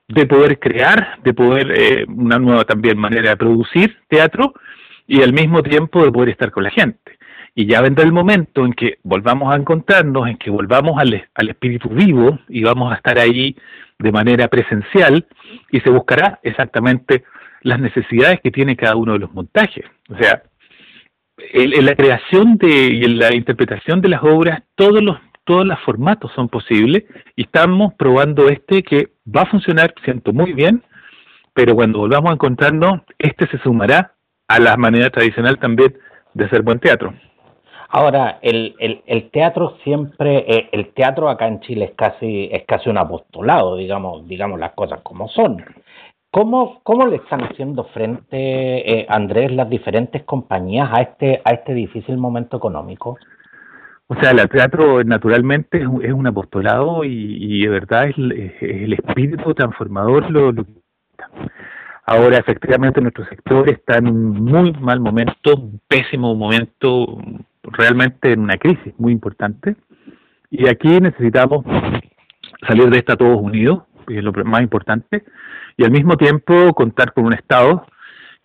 de 0.08 0.26
poder 0.26 0.58
crear, 0.58 1.18
de 1.22 1.32
poder, 1.32 1.72
eh, 1.74 2.04
una 2.08 2.38
nueva 2.38 2.64
también 2.64 2.98
manera 2.98 3.30
de 3.30 3.36
producir 3.36 3.96
teatro 4.08 4.54
y 5.06 5.22
al 5.22 5.32
mismo 5.32 5.62
tiempo 5.62 6.04
de 6.04 6.12
poder 6.12 6.30
estar 6.30 6.50
con 6.50 6.64
la 6.64 6.70
gente. 6.70 7.13
Y 7.54 7.66
ya 7.66 7.80
vendrá 7.80 8.04
el 8.04 8.12
momento 8.12 8.64
en 8.64 8.72
que 8.72 8.98
volvamos 9.02 9.52
a 9.52 9.56
encontrarnos, 9.56 10.28
en 10.28 10.36
que 10.38 10.50
volvamos 10.50 11.00
al, 11.00 11.48
espíritu 11.48 11.88
vivo 11.88 12.38
y 12.48 12.64
vamos 12.64 12.92
a 12.92 12.96
estar 12.96 13.18
ahí 13.18 13.56
de 13.98 14.12
manera 14.12 14.48
presencial 14.48 15.26
y 15.70 15.80
se 15.80 15.90
buscará 15.90 16.40
exactamente 16.42 17.24
las 17.62 17.78
necesidades 17.78 18.40
que 18.40 18.50
tiene 18.50 18.76
cada 18.76 18.96
uno 18.96 19.12
de 19.12 19.20
los 19.20 19.32
montajes. 19.32 19.84
O 20.10 20.16
sea, 20.18 20.42
en, 21.52 21.84
la 21.84 21.94
creación 21.94 22.56
de, 22.58 22.92
y 22.92 23.04
en 23.04 23.18
la 23.18 23.34
interpretación 23.34 24.00
de 24.00 24.08
las 24.08 24.22
obras, 24.22 24.62
todos 24.74 25.02
los 25.02 25.18
todos 25.44 25.66
los 25.66 25.78
formatos 25.80 26.32
son 26.34 26.48
posibles 26.48 27.04
y 27.36 27.42
estamos 27.42 27.94
probando 27.94 28.48
este 28.48 28.82
que 28.82 29.10
va 29.24 29.42
a 29.42 29.46
funcionar, 29.46 29.94
siento 30.04 30.32
muy 30.32 30.52
bien, 30.52 30.82
pero 31.52 31.74
cuando 31.74 31.98
volvamos 32.00 32.30
a 32.30 32.34
encontrarnos, 32.34 33.02
este 33.18 33.46
se 33.48 33.58
sumará 33.58 34.14
a 34.48 34.58
la 34.58 34.76
manera 34.76 35.10
tradicional 35.10 35.58
también 35.58 35.96
de 36.32 36.44
hacer 36.46 36.62
buen 36.62 36.80
teatro. 36.80 37.14
Ahora, 37.96 38.40
el, 38.42 38.74
el, 39.06 39.30
teatro 39.30 39.76
siempre, 39.84 40.38
eh, 40.48 40.68
el 40.72 40.92
teatro 40.94 41.28
acá 41.28 41.46
en 41.46 41.60
Chile 41.60 41.84
es 41.84 41.92
casi, 41.92 42.48
es 42.50 42.64
casi 42.66 42.90
un 42.90 42.98
apostolado, 42.98 43.76
digamos, 43.76 44.26
digamos 44.26 44.58
las 44.58 44.72
cosas 44.72 45.00
como 45.02 45.28
son. 45.28 45.64
¿Cómo, 46.32 46.80
cómo 46.82 47.06
le 47.06 47.18
están 47.18 47.44
haciendo 47.44 47.84
frente, 47.84 48.98
eh, 48.98 49.06
Andrés, 49.08 49.52
las 49.52 49.70
diferentes 49.70 50.24
compañías 50.24 50.90
a 50.92 51.02
este, 51.02 51.40
a 51.44 51.52
este 51.52 51.72
difícil 51.72 52.16
momento 52.16 52.56
económico? 52.56 53.16
O 54.08 54.16
sea, 54.16 54.32
el 54.32 54.48
teatro 54.48 55.04
naturalmente 55.04 55.78
es 55.80 55.86
un, 55.86 56.26
apostolado 56.26 57.04
y, 57.04 57.62
de 57.62 57.68
verdad 57.68 58.08
es, 58.08 58.18
el 58.18 58.92
espíritu 58.92 59.54
transformador 59.54 60.28
lo, 60.32 60.50
lo 60.50 60.66
Ahora, 62.06 62.38
efectivamente, 62.38 63.00
nuestro 63.00 63.24
sector 63.26 63.68
está 63.68 63.98
en 63.98 64.08
un 64.08 64.44
muy 64.44 64.72
mal 64.72 64.98
momento, 64.98 65.54
un 65.54 65.80
pésimo 65.86 66.34
momento, 66.34 67.18
realmente 67.64 68.32
en 68.32 68.40
una 68.40 68.56
crisis 68.56 68.94
muy 68.98 69.12
importante. 69.12 69.76
Y 70.50 70.68
aquí 70.68 71.00
necesitamos 71.00 71.64
salir 72.66 72.90
de 72.90 72.98
esta 72.98 73.16
todos 73.16 73.40
unidos, 73.40 73.84
que 74.06 74.18
es 74.18 74.24
lo 74.24 74.32
más 74.44 74.62
importante, 74.62 75.24
y 75.76 75.84
al 75.84 75.90
mismo 75.90 76.16
tiempo 76.16 76.72
contar 76.74 77.12
con 77.12 77.26
un 77.26 77.32
Estado 77.32 77.86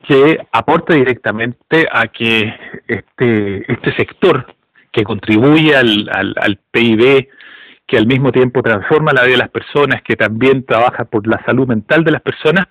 que 0.07 0.39
aporte 0.51 0.95
directamente 0.95 1.87
a 1.91 2.07
que 2.07 2.53
este, 2.87 3.71
este 3.71 3.95
sector 3.95 4.55
que 4.91 5.03
contribuye 5.03 5.75
al, 5.75 6.09
al, 6.11 6.33
al 6.39 6.59
PIB, 6.71 7.27
que 7.85 7.97
al 7.97 8.07
mismo 8.07 8.31
tiempo 8.31 8.63
transforma 8.63 9.11
la 9.11 9.23
vida 9.23 9.33
de 9.33 9.39
las 9.39 9.49
personas, 9.49 10.01
que 10.03 10.15
también 10.15 10.65
trabaja 10.65 11.05
por 11.05 11.27
la 11.27 11.43
salud 11.43 11.67
mental 11.67 12.03
de 12.03 12.11
las 12.11 12.21
personas, 12.21 12.67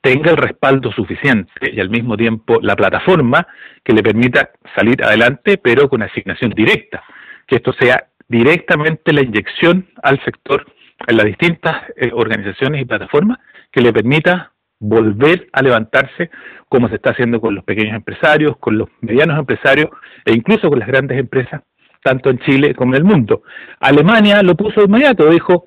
tenga 0.00 0.30
el 0.30 0.36
respaldo 0.36 0.92
suficiente 0.92 1.52
y 1.72 1.80
al 1.80 1.90
mismo 1.90 2.16
tiempo 2.16 2.58
la 2.62 2.76
plataforma 2.76 3.46
que 3.84 3.92
le 3.92 4.02
permita 4.02 4.50
salir 4.74 5.02
adelante, 5.02 5.58
pero 5.58 5.88
con 5.88 6.02
asignación 6.02 6.50
directa, 6.50 7.02
que 7.46 7.56
esto 7.56 7.72
sea 7.72 8.06
directamente 8.28 9.12
la 9.12 9.22
inyección 9.22 9.88
al 10.02 10.22
sector 10.24 10.66
en 11.06 11.16
las 11.16 11.26
distintas 11.26 11.82
eh, 11.96 12.10
organizaciones 12.12 12.82
y 12.82 12.84
plataformas 12.84 13.38
que 13.70 13.80
le 13.80 13.92
permita 13.92 14.52
volver 14.80 15.48
a 15.52 15.62
levantarse 15.62 16.30
como 16.68 16.88
se 16.88 16.96
está 16.96 17.10
haciendo 17.10 17.40
con 17.40 17.54
los 17.54 17.64
pequeños 17.64 17.94
empresarios, 17.94 18.56
con 18.58 18.78
los 18.78 18.88
medianos 19.00 19.38
empresarios 19.38 19.90
e 20.24 20.32
incluso 20.32 20.68
con 20.68 20.78
las 20.78 20.88
grandes 20.88 21.18
empresas, 21.18 21.62
tanto 22.02 22.30
en 22.30 22.38
Chile 22.40 22.74
como 22.74 22.94
en 22.94 22.98
el 22.98 23.04
mundo. 23.04 23.42
Alemania 23.80 24.42
lo 24.42 24.54
puso 24.54 24.80
de 24.80 24.86
inmediato, 24.86 25.28
dijo, 25.30 25.66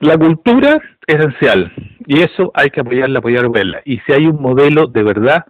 la 0.00 0.16
cultura 0.16 0.80
es 1.06 1.14
esencial 1.16 1.72
y 2.06 2.20
eso 2.20 2.50
hay 2.54 2.70
que 2.70 2.80
apoyarla, 2.80 3.18
apoyar 3.18 3.50
verla. 3.50 3.80
Y 3.84 3.98
si 4.00 4.12
hay 4.12 4.26
un 4.26 4.40
modelo 4.40 4.86
de 4.86 5.02
verdad 5.02 5.44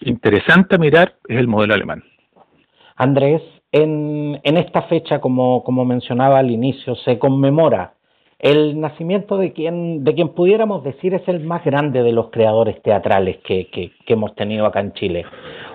interesante 0.00 0.76
a 0.76 0.78
mirar, 0.78 1.14
es 1.28 1.38
el 1.38 1.48
modelo 1.48 1.74
alemán. 1.74 2.04
Andrés, 2.96 3.42
en, 3.72 4.38
en 4.42 4.56
esta 4.56 4.82
fecha, 4.82 5.20
como, 5.20 5.64
como 5.64 5.84
mencionaba 5.84 6.38
al 6.38 6.50
inicio, 6.50 6.94
se 6.96 7.18
conmemora 7.18 7.94
el 8.38 8.78
nacimiento 8.78 9.38
de 9.38 9.52
quien, 9.52 10.04
de 10.04 10.14
quien 10.14 10.28
pudiéramos 10.28 10.84
decir 10.84 11.14
es 11.14 11.26
el 11.26 11.40
más 11.40 11.64
grande 11.64 12.02
de 12.02 12.12
los 12.12 12.30
creadores 12.30 12.82
teatrales 12.82 13.38
que, 13.38 13.68
que, 13.70 13.92
hemos 14.06 14.34
tenido 14.34 14.66
acá 14.66 14.80
en 14.80 14.92
Chile. 14.92 15.24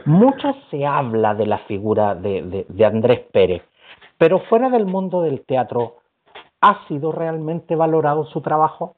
Mucho 0.05 0.55
se 0.69 0.85
habla 0.85 1.33
de 1.33 1.47
la 1.47 1.57
figura 1.59 2.13
de, 2.13 2.65
de 2.67 2.85
Andrés 2.85 3.21
Pérez, 3.31 3.63
pero 4.17 4.39
fuera 4.41 4.69
del 4.69 4.85
mundo 4.85 5.23
del 5.23 5.41
teatro, 5.41 6.00
¿Ha 6.61 6.87
sido 6.87 7.11
realmente 7.11 7.75
valorado 7.75 8.25
su 8.25 8.41
trabajo? 8.41 8.95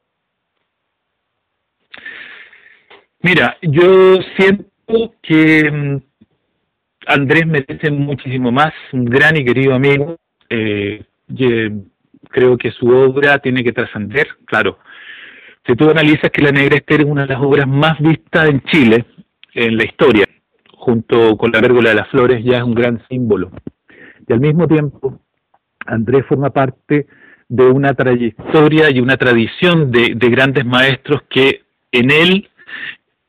Mira, 3.22 3.58
yo 3.62 4.18
siento 4.36 5.14
que 5.22 5.72
mm, 5.72 5.98
Andrés 7.08 7.48
merece 7.48 7.90
muchísimo 7.90 8.52
más, 8.52 8.74
un 8.92 9.06
gran 9.06 9.38
y 9.38 9.46
querido 9.46 9.74
amigo. 9.74 10.18
Eh, 10.50 11.06
creo 12.30 12.58
que 12.58 12.72
su 12.72 12.88
obra 12.90 13.40
tiene 13.40 13.64
que 13.64 13.72
trascender, 13.72 14.28
claro. 14.46 14.78
Si 15.66 15.76
tú 15.76 15.90
analizas 15.90 16.32
que 16.32 16.42
La 16.42 16.52
Negra 16.52 16.76
Esther 16.76 17.02
es 17.02 17.08
una 17.08 17.22
de 17.22 17.34
las 17.34 17.42
obras 17.42 17.66
más 17.66 17.98
vistas 18.00 18.50
en 18.50 18.62
Chile, 18.64 19.06
en 19.54 19.78
la 19.78 19.86
historia, 19.86 20.26
junto 20.76 21.38
con 21.38 21.52
La 21.54 21.62
Vérgola 21.62 21.92
de 21.92 21.96
las 21.96 22.10
Flores, 22.10 22.44
ya 22.44 22.58
es 22.58 22.64
un 22.64 22.74
gran 22.74 23.02
símbolo. 23.08 23.52
Y 24.28 24.34
al 24.34 24.42
mismo 24.42 24.68
tiempo, 24.68 25.20
Andrés 25.86 26.26
forma 26.26 26.50
parte 26.50 27.08
de 27.54 27.68
una 27.68 27.94
trayectoria 27.94 28.90
y 28.90 29.00
una 29.00 29.16
tradición 29.16 29.92
de, 29.92 30.16
grandes 30.16 30.66
maestros 30.66 31.22
que 31.30 31.62
en 31.92 32.10
él 32.10 32.50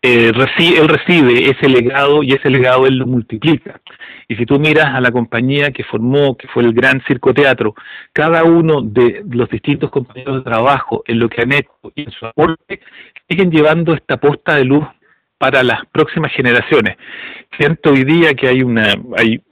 eh, 0.01 0.33
recibe, 0.33 0.81
él 0.81 0.89
recibe 0.89 1.51
ese 1.51 1.69
legado 1.69 2.23
y 2.23 2.33
ese 2.33 2.49
legado 2.49 2.87
él 2.87 2.97
lo 2.97 3.07
multiplica. 3.07 3.83
Y 4.27 4.37
si 4.37 4.47
tú 4.47 4.59
miras 4.59 4.95
a 4.95 5.03
la 5.03 5.11
compañía 5.11 5.73
que 5.73 5.85
formó, 5.85 6.39
que 6.39 6.49
fue 6.49 6.63
el 6.63 6.73
Gran 6.73 7.03
Circo 7.07 7.35
Teatro, 7.35 7.75
cada 8.15 8.45
uno 8.45 8.81
de 8.81 9.23
los 9.29 9.51
distintos 9.51 9.91
compañeros 9.91 10.37
de 10.37 10.51
trabajo 10.51 11.05
en 11.07 11.19
lo 11.19 11.29
que 11.29 11.43
han 11.43 11.53
hecho 11.53 11.93
y 11.95 12.05
en 12.05 12.11
su 12.11 12.25
aporte, 12.25 12.81
siguen 13.29 13.51
llevando 13.51 13.93
esta 13.93 14.17
posta 14.17 14.57
de 14.57 14.65
luz 14.65 14.87
para 15.37 15.63
las 15.63 15.85
próximas 15.93 16.33
generaciones. 16.33 16.97
Siento 17.59 17.91
hoy 17.91 18.05
día 18.05 18.33
que 18.33 18.49
hay 18.49 18.63
una, 18.63 18.95
hay 19.19 19.43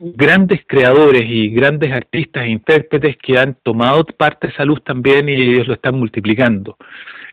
grandes 0.00 0.60
creadores 0.66 1.24
y 1.26 1.50
grandes 1.50 1.92
artistas 1.92 2.44
e 2.44 2.48
intérpretes 2.50 3.16
que 3.18 3.38
han 3.38 3.56
tomado 3.62 4.04
parte 4.04 4.46
de 4.46 4.52
esa 4.52 4.64
luz 4.64 4.82
también 4.84 5.28
y 5.28 5.34
ellos 5.34 5.68
lo 5.68 5.74
están 5.74 5.98
multiplicando. 5.98 6.76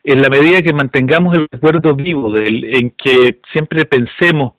En 0.04 0.22
la 0.22 0.30
medida 0.30 0.62
que 0.62 0.74
mantengamos 0.74 1.36
el 1.36 1.48
recuerdo 1.52 1.96
vivo 1.96 2.36
en 2.38 2.92
que 2.92 3.40
siempre 3.52 3.86
pensemos 3.86 4.54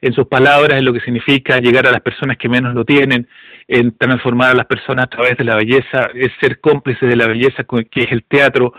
en 0.00 0.12
sus 0.12 0.26
palabras, 0.26 0.78
en 0.78 0.84
lo 0.84 0.92
que 0.92 1.00
significa 1.00 1.58
llegar 1.60 1.86
a 1.86 1.92
las 1.92 2.02
personas 2.02 2.36
que 2.36 2.48
menos 2.48 2.74
lo 2.74 2.84
tienen, 2.84 3.26
en 3.68 3.96
transformar 3.96 4.50
a 4.50 4.54
las 4.54 4.66
personas 4.66 5.06
a 5.06 5.08
través 5.08 5.38
de 5.38 5.44
la 5.44 5.56
belleza, 5.56 6.10
es 6.14 6.30
ser 6.40 6.60
cómplice 6.60 7.06
de 7.06 7.16
la 7.16 7.26
belleza 7.26 7.64
que 7.90 8.02
es 8.02 8.12
el 8.12 8.24
teatro, 8.24 8.74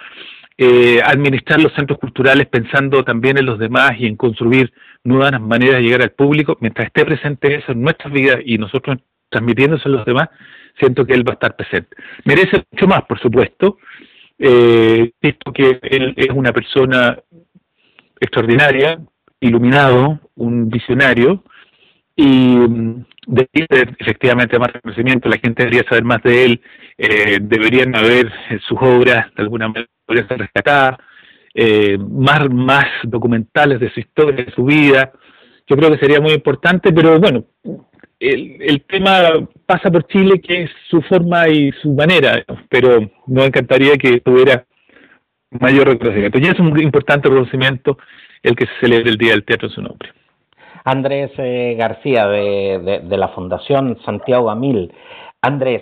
eh, 0.58 1.02
administrar 1.04 1.62
los 1.62 1.74
centros 1.74 2.00
culturales 2.00 2.48
pensando 2.48 3.04
también 3.04 3.38
en 3.38 3.46
los 3.46 3.60
demás 3.60 3.92
y 4.00 4.06
en 4.06 4.16
construir 4.16 4.72
nuevas 5.04 5.40
maneras 5.42 5.76
de 5.76 5.82
llegar 5.84 6.02
al 6.02 6.12
público, 6.12 6.58
mientras 6.62 6.88
esté 6.88 7.06
presente 7.06 7.56
eso 7.56 7.74
en 7.74 7.82
nuestras 7.82 8.14
vidas 8.14 8.40
y 8.46 8.58
nosotros 8.58 8.98
transmitiéndose 9.30 9.90
a 9.90 9.92
los 9.92 10.06
demás, 10.06 10.30
siento 10.80 11.06
que 11.06 11.14
él 11.14 11.28
va 11.28 11.32
a 11.32 11.34
estar 11.34 11.56
presente. 11.56 11.96
Merece 12.24 12.64
mucho 12.72 12.88
más, 12.88 13.04
por 13.04 13.20
supuesto, 13.20 13.78
eh, 14.40 15.12
visto 15.22 15.52
que 15.52 15.80
él 15.82 16.14
es 16.16 16.30
una 16.30 16.54
persona 16.54 17.18
extraordinaria, 18.20 19.00
iluminado, 19.42 20.20
un 20.36 20.70
visionario, 20.70 21.44
y 22.16 22.56
mm, 22.56 23.06
debería 23.28 23.94
efectivamente 24.00 24.58
más 24.58 24.72
reconocimiento, 24.72 25.28
la 25.28 25.38
gente 25.38 25.64
debería 25.64 25.84
saber 25.90 26.06
más 26.06 26.24
de 26.24 26.46
él, 26.46 26.62
eh, 26.98 27.40
deberían 27.42 27.94
haber 27.96 28.32
sus 28.66 28.78
obras 28.80 29.34
de 29.36 29.44
alguna 29.44 29.68
manera 29.68 29.88
ser 30.08 30.40
rescatadas, 30.40 30.98
eh, 31.54 31.98
más, 31.98 32.50
más 32.50 32.86
documentales 33.04 33.80
de 33.80 33.92
su 33.92 34.00
historia, 34.00 34.46
de 34.46 34.52
su 34.52 34.66
vida. 34.66 35.12
Yo 35.68 35.76
creo 35.76 35.92
que 35.92 36.00
sería 36.00 36.20
muy 36.20 36.34
importante, 36.34 36.92
pero 36.94 37.20
bueno, 37.20 37.46
el, 38.20 38.58
el 38.62 38.82
tema 38.84 39.48
pasa 39.66 39.90
por 39.90 40.06
Chile, 40.08 40.40
que 40.40 40.64
es 40.64 40.72
su 40.90 41.02
forma 41.02 41.48
y 41.48 41.72
su 41.82 41.92
manera, 41.94 42.44
pero 42.70 43.10
nos 43.28 43.46
encantaría 43.46 43.98
que 43.98 44.16
estuviera 44.16 44.66
mayor 45.60 45.88
reconocimiento. 45.88 46.40
Y 46.40 46.48
es 46.48 46.60
un 46.60 46.80
importante 46.80 47.30
reconocimiento 47.30 47.98
el 48.44 48.56
que 48.56 48.66
se 48.66 48.80
celebre 48.80 49.10
el 49.10 49.18
Día 49.18 49.32
del 49.32 49.44
Teatro 49.44 49.68
en 49.68 49.74
su 49.74 49.82
nombre. 49.82 50.10
Andrés 50.84 51.32
eh, 51.38 51.76
García 51.78 52.28
de, 52.28 53.02
de, 53.04 53.18
la 53.18 53.30
Fundación 53.30 53.98
Santiago 54.06 54.52
Amil. 54.52 54.94
Andrés, 55.42 55.82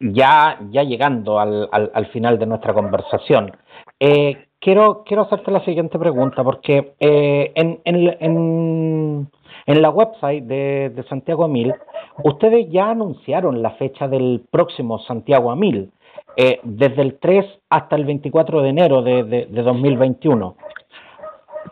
ya, 0.00 0.58
ya 0.70 0.82
llegando 0.82 1.40
al, 1.40 1.68
al, 1.72 2.06
final 2.06 2.38
de 2.38 2.46
nuestra 2.46 2.72
conversación, 2.72 3.52
eh, 3.98 4.46
quiero, 4.60 5.02
quiero 5.04 5.22
hacerte 5.22 5.50
la 5.50 5.64
siguiente 5.64 5.98
pregunta, 5.98 6.44
porque 6.44 6.94
eh, 7.00 7.52
en, 7.54 7.80
en, 7.84 9.28
en, 9.66 9.82
la 9.82 9.90
website 9.90 10.44
de, 10.44 10.92
de 10.94 11.02
Santiago 11.04 11.44
Amil, 11.44 11.74
ustedes 12.24 12.68
ya 12.70 12.90
anunciaron 12.90 13.62
la 13.62 13.70
fecha 13.72 14.08
del 14.08 14.44
próximo 14.50 14.98
Santiago 15.00 15.50
Amil. 15.50 15.90
Eh, 16.40 16.60
desde 16.62 17.02
el 17.02 17.18
3 17.18 17.44
hasta 17.68 17.96
el 17.96 18.04
24 18.04 18.62
de 18.62 18.68
enero 18.68 19.02
de, 19.02 19.24
de, 19.24 19.46
de 19.46 19.62
2021. 19.62 20.54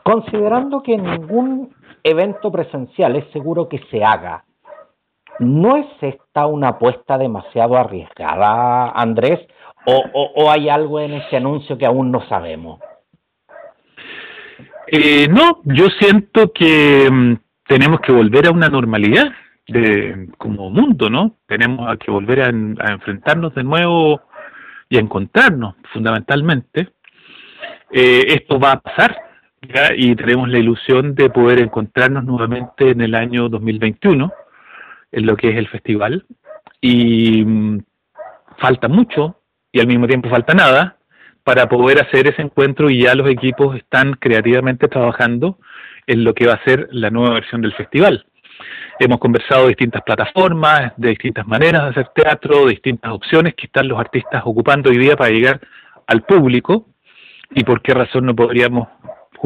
Considerando 0.03 0.83
que 0.83 0.99
ningún 0.99 1.71
evento 2.03 2.51
presencial 2.51 3.15
es 3.15 3.31
seguro 3.33 3.69
que 3.69 3.79
se 3.91 4.03
haga, 4.03 4.45
¿no 5.39 5.77
es 5.77 5.87
esta 6.01 6.47
una 6.47 6.69
apuesta 6.69 7.19
demasiado 7.19 7.77
arriesgada, 7.77 8.91
Andrés? 8.91 9.41
¿O, 9.89 10.51
hay 10.51 10.69
algo 10.69 10.99
en 10.99 11.13
este 11.13 11.37
anuncio 11.37 11.79
que 11.79 11.87
aún 11.87 12.11
no 12.11 12.27
sabemos? 12.29 12.81
Eh, 14.89 15.29
no, 15.29 15.61
yo 15.65 15.87
siento 16.01 16.53
que 16.53 17.09
mm, 17.11 17.35
tenemos 17.69 18.01
que 18.01 18.11
volver 18.11 18.49
a 18.49 18.51
una 18.51 18.69
normalidad 18.69 19.33
de 19.69 20.29
como 20.39 20.71
mundo, 20.71 21.09
¿no? 21.09 21.37
Tenemos 21.47 21.97
que 21.99 22.11
volver 22.11 22.43
a, 22.43 22.47
a 22.47 22.93
enfrentarnos 22.93 23.55
de 23.55 23.63
nuevo 23.63 24.21
y 24.89 24.97
a 24.97 25.01
encontrarnos 25.01 25.75
fundamentalmente. 25.93 26.89
Eh, 27.91 28.25
esto 28.29 28.59
va 28.59 28.73
a 28.73 28.81
pasar 28.81 29.17
¿ya? 29.63 29.95
y 29.97 30.15
tenemos 30.17 30.49
la 30.49 30.59
ilusión 30.59 31.15
de 31.15 31.31
poder 31.31 31.61
encontrarnos 31.61 32.25
nuevamente 32.25 32.91
en 32.91 33.01
el 33.01 33.15
año 33.15 33.49
2021 33.49 34.33
en 35.13 35.27
lo 35.27 35.37
que 35.37 35.51
es 35.51 35.57
el 35.57 35.69
festival 35.69 36.27
y 36.81 37.45
mm, 37.45 37.81
falta 38.59 38.89
mucho 38.89 39.41
y 39.73 39.81
al 39.81 39.87
mismo 39.87 40.07
tiempo 40.07 40.29
falta 40.29 40.55
nada 40.55 40.97
para 41.45 41.69
poder 41.69 42.01
hacer 42.01 42.27
ese 42.27 42.43
encuentro 42.43 42.91
y 42.91 43.03
ya 43.03 43.15
los 43.15 43.29
equipos 43.29 43.77
están 43.77 44.15
creativamente 44.15 44.89
trabajando 44.89 45.59
en 46.07 46.25
lo 46.25 46.35
que 46.35 46.47
va 46.47 46.55
a 46.55 46.65
ser 46.65 46.89
la 46.91 47.11
nueva 47.11 47.35
versión 47.35 47.63
del 47.63 47.75
festival. 47.75 48.27
Hemos 48.99 49.19
conversado 49.19 49.63
de 49.63 49.69
distintas 49.69 50.03
plataformas, 50.03 50.93
de 50.97 51.11
distintas 51.11 51.47
maneras 51.47 51.83
de 51.85 51.89
hacer 51.91 52.09
teatro, 52.15 52.65
de 52.65 52.71
distintas 52.71 53.13
opciones 53.13 53.55
que 53.55 53.67
están 53.67 53.87
los 53.87 53.99
artistas 54.01 54.43
ocupando 54.45 54.91
hoy 54.91 54.99
día 54.99 55.17
para 55.17 55.31
llegar 55.31 55.61
al 56.07 56.23
público 56.23 56.89
y 57.51 57.63
por 57.63 57.83
qué 57.83 57.95
razón 57.95 58.27
no 58.27 58.35
podríamos 58.35 58.89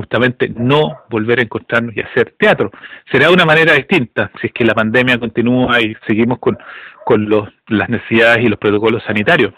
justamente 0.00 0.48
no 0.48 1.02
volver 1.10 1.40
a 1.40 1.42
encontrarnos 1.42 1.94
y 1.94 2.00
hacer 2.00 2.34
teatro. 2.38 2.70
Será 3.12 3.30
una 3.30 3.44
manera 3.44 3.74
distinta 3.74 4.30
si 4.40 4.46
es 4.46 4.52
que 4.54 4.64
la 4.64 4.74
pandemia 4.74 5.18
continúa 5.18 5.78
y 5.82 5.94
seguimos 6.06 6.38
con, 6.38 6.56
con 7.04 7.28
los, 7.28 7.50
las 7.68 7.90
necesidades 7.90 8.42
y 8.42 8.48
los 8.48 8.58
protocolos 8.58 9.02
sanitarios. 9.04 9.52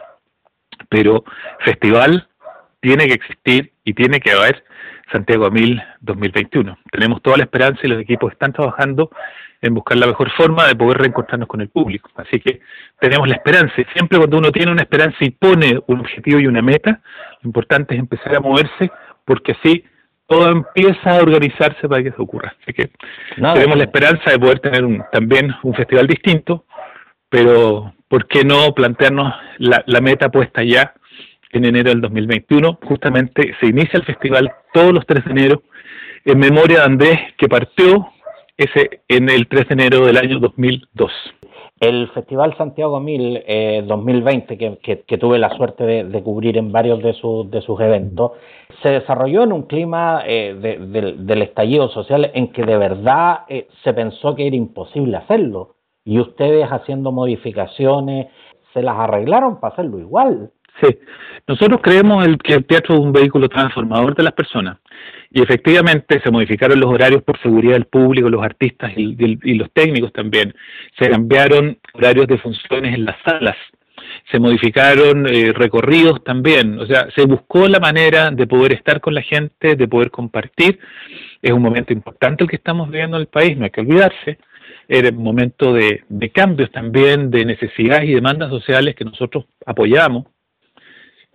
Pero 0.89 1.25
festival 1.61 2.29
tiene 2.81 3.07
que 3.07 3.15
existir 3.15 3.73
y 3.85 3.95
tiene 3.95 4.19
que 4.19 4.33
haber 4.33 4.65
Santiago 5.13 5.49
1000 5.49 5.81
2021. 6.01 6.77
Tenemos 6.91 7.23
toda 7.23 7.37
la 7.37 7.45
esperanza 7.45 7.81
y 7.85 7.89
los 7.89 8.01
equipos 8.01 8.33
están 8.33 8.53
trabajando 8.53 9.11
en 9.61 9.75
buscar 9.75 9.97
la 9.97 10.09
mejor 10.09 10.29
forma 10.33 10.67
de 10.67 10.75
poder 10.75 10.99
reencontrarnos 10.99 11.49
con 11.49 11.61
el 11.61 11.69
público. 11.69 12.11
Así 12.17 12.41
que 12.41 12.61
tenemos 12.99 13.29
la 13.29 13.37
esperanza. 13.37 13.75
Siempre 13.95 14.19
cuando 14.19 14.39
uno 14.39 14.51
tiene 14.51 14.73
una 14.73 14.83
esperanza 14.83 15.19
y 15.21 15.31
pone 15.31 15.79
un 15.87 16.01
objetivo 16.01 16.41
y 16.41 16.49
una 16.49 16.63
meta, 16.63 17.01
lo 17.43 17.49
importante 17.49 17.95
es 17.95 18.01
empezar 18.01 18.35
a 18.35 18.41
moverse 18.41 18.91
porque 19.25 19.53
así 19.53 19.85
todo 20.33 20.51
empieza 20.51 21.11
a 21.11 21.23
organizarse 21.23 21.87
para 21.89 22.03
que 22.03 22.09
eso 22.09 22.23
ocurra. 22.23 22.55
Así 22.63 22.73
que 22.73 22.91
tenemos 23.37 23.77
la 23.77 23.85
esperanza 23.85 24.31
de 24.31 24.39
poder 24.39 24.61
tener 24.61 24.85
un, 24.85 25.05
también 25.13 25.55
un 25.63 25.75
festival 25.75 26.07
distinto, 26.07 26.65
pero 27.29 27.93
¿por 28.09 28.27
qué 28.27 28.43
no 28.43 28.73
plantearnos 28.75 29.35
la, 29.59 29.85
la 29.87 30.01
meta 30.01 30.31
puesta 30.31 30.63
ya 30.63 30.95
en 31.51 31.67
enero 31.67 31.91
del 31.91 32.01
2021? 32.01 32.79
Justamente 32.83 33.55
se 33.61 33.67
inicia 33.67 33.99
el 33.99 34.05
festival 34.05 34.51
todos 34.73 34.93
los 34.95 35.07
3 35.07 35.25
de 35.25 35.31
enero 35.31 35.63
en 36.25 36.39
memoria 36.39 36.79
de 36.79 36.85
Andrés 36.85 37.19
que 37.37 37.49
partió 37.49 38.09
ese 38.57 39.03
en 39.09 39.29
el 39.29 39.49
3 39.49 39.69
de 39.69 39.75
enero 39.75 40.07
del 40.07 40.17
año 40.17 40.39
2002. 40.39 41.13
El 41.81 42.09
Festival 42.11 42.57
Santiago 42.57 43.01
1000 43.01 43.43
eh, 43.45 43.85
2020, 43.87 44.57
que, 44.57 45.03
que, 45.07 45.19
tuve 45.19 45.39
la 45.39 45.51
suerte 45.57 45.85
de, 45.85 46.23
cubrir 46.23 46.57
en 46.57 46.71
varios 46.71 47.03
de, 47.03 47.13
sus 47.13 47.51
de 47.51 47.61
sus 47.61 47.81
eventos, 47.81 48.33
se 48.83 48.91
desarrolló 48.91 49.43
en 49.43 49.53
un 49.53 49.63
clima 49.63 50.23
eh, 50.25 50.55
del 50.55 51.43
estallido 51.43 51.89
social 51.89 52.31
en 52.35 52.53
que 52.53 52.65
de 52.65 52.77
verdad 52.77 53.41
eh, 53.49 53.67
se 53.83 53.93
pensó 53.93 54.37
que 54.37 54.47
era 54.47 54.55
imposible 54.55 55.17
hacerlo. 55.17 55.75
Y 56.05 56.21
ustedes 56.21 56.69
haciendo 56.71 57.11
modificaciones, 57.11 58.29
se 58.73 58.83
las 58.83 58.97
arreglaron 58.97 59.59
para 59.59 59.73
hacerlo 59.75 59.99
igual. 59.99 60.53
Sí, 60.81 60.99
nosotros 61.47 61.81
creemos 61.83 62.27
el, 62.27 62.39
que 62.39 62.55
el 62.55 62.65
teatro 62.65 62.95
es 62.95 63.01
un 63.01 63.13
vehículo 63.13 63.49
transformador 63.49 64.15
de 64.15 64.23
las 64.23 64.33
personas 64.33 64.79
y 65.31 65.43
efectivamente 65.43 66.21
se 66.23 66.31
modificaron 66.31 66.79
los 66.79 66.91
horarios 66.91 67.23
por 67.23 67.41
seguridad 67.41 67.73
del 67.73 67.87
público, 67.87 68.29
los 68.29 68.43
artistas 68.43 68.93
y, 68.97 69.55
los 69.55 69.71
técnicos 69.73 70.13
también. 70.13 70.55
Se 70.99 71.09
cambiaron 71.09 71.79
horarios 71.95 72.27
de 72.27 72.39
funciones 72.39 72.95
en 72.95 73.07
las 73.07 73.17
salas, 73.25 73.57
se 74.31 74.39
modificaron 74.39 75.27
eh, 75.27 75.53
recorridos 75.55 76.23
también, 76.23 76.79
o 76.79 76.87
sea, 76.87 77.09
se 77.15 77.25
buscó 77.25 77.67
la 77.67 77.81
manera 77.81 78.31
de 78.31 78.47
poder 78.47 78.75
estar 78.75 79.01
con 79.01 79.15
la 79.15 79.23
gente, 79.23 79.75
de 79.75 79.89
poder 79.89 80.11
compartir. 80.11 80.79
Es 81.41 81.51
un 81.51 81.63
momento 81.63 81.93
importante 81.93 82.45
el 82.45 82.51
que 82.51 82.57
estamos 82.57 82.91
viviendo 82.91 83.17
en 83.17 83.23
el 83.23 83.29
país, 83.29 83.57
no 83.57 83.65
hay 83.65 83.71
que 83.71 83.81
olvidarse. 83.81 84.39
Era 84.89 85.09
un 85.09 85.23
momento 85.23 85.73
de, 85.73 86.05
de 86.09 86.31
cambios 86.31 86.71
también, 86.71 87.31
de 87.31 87.47
necesidades 87.47 88.09
y 88.09 88.15
demandas 88.15 88.51
sociales 88.51 88.95
que 88.95 89.05
nosotros 89.05 89.47
apoyamos 89.65 90.27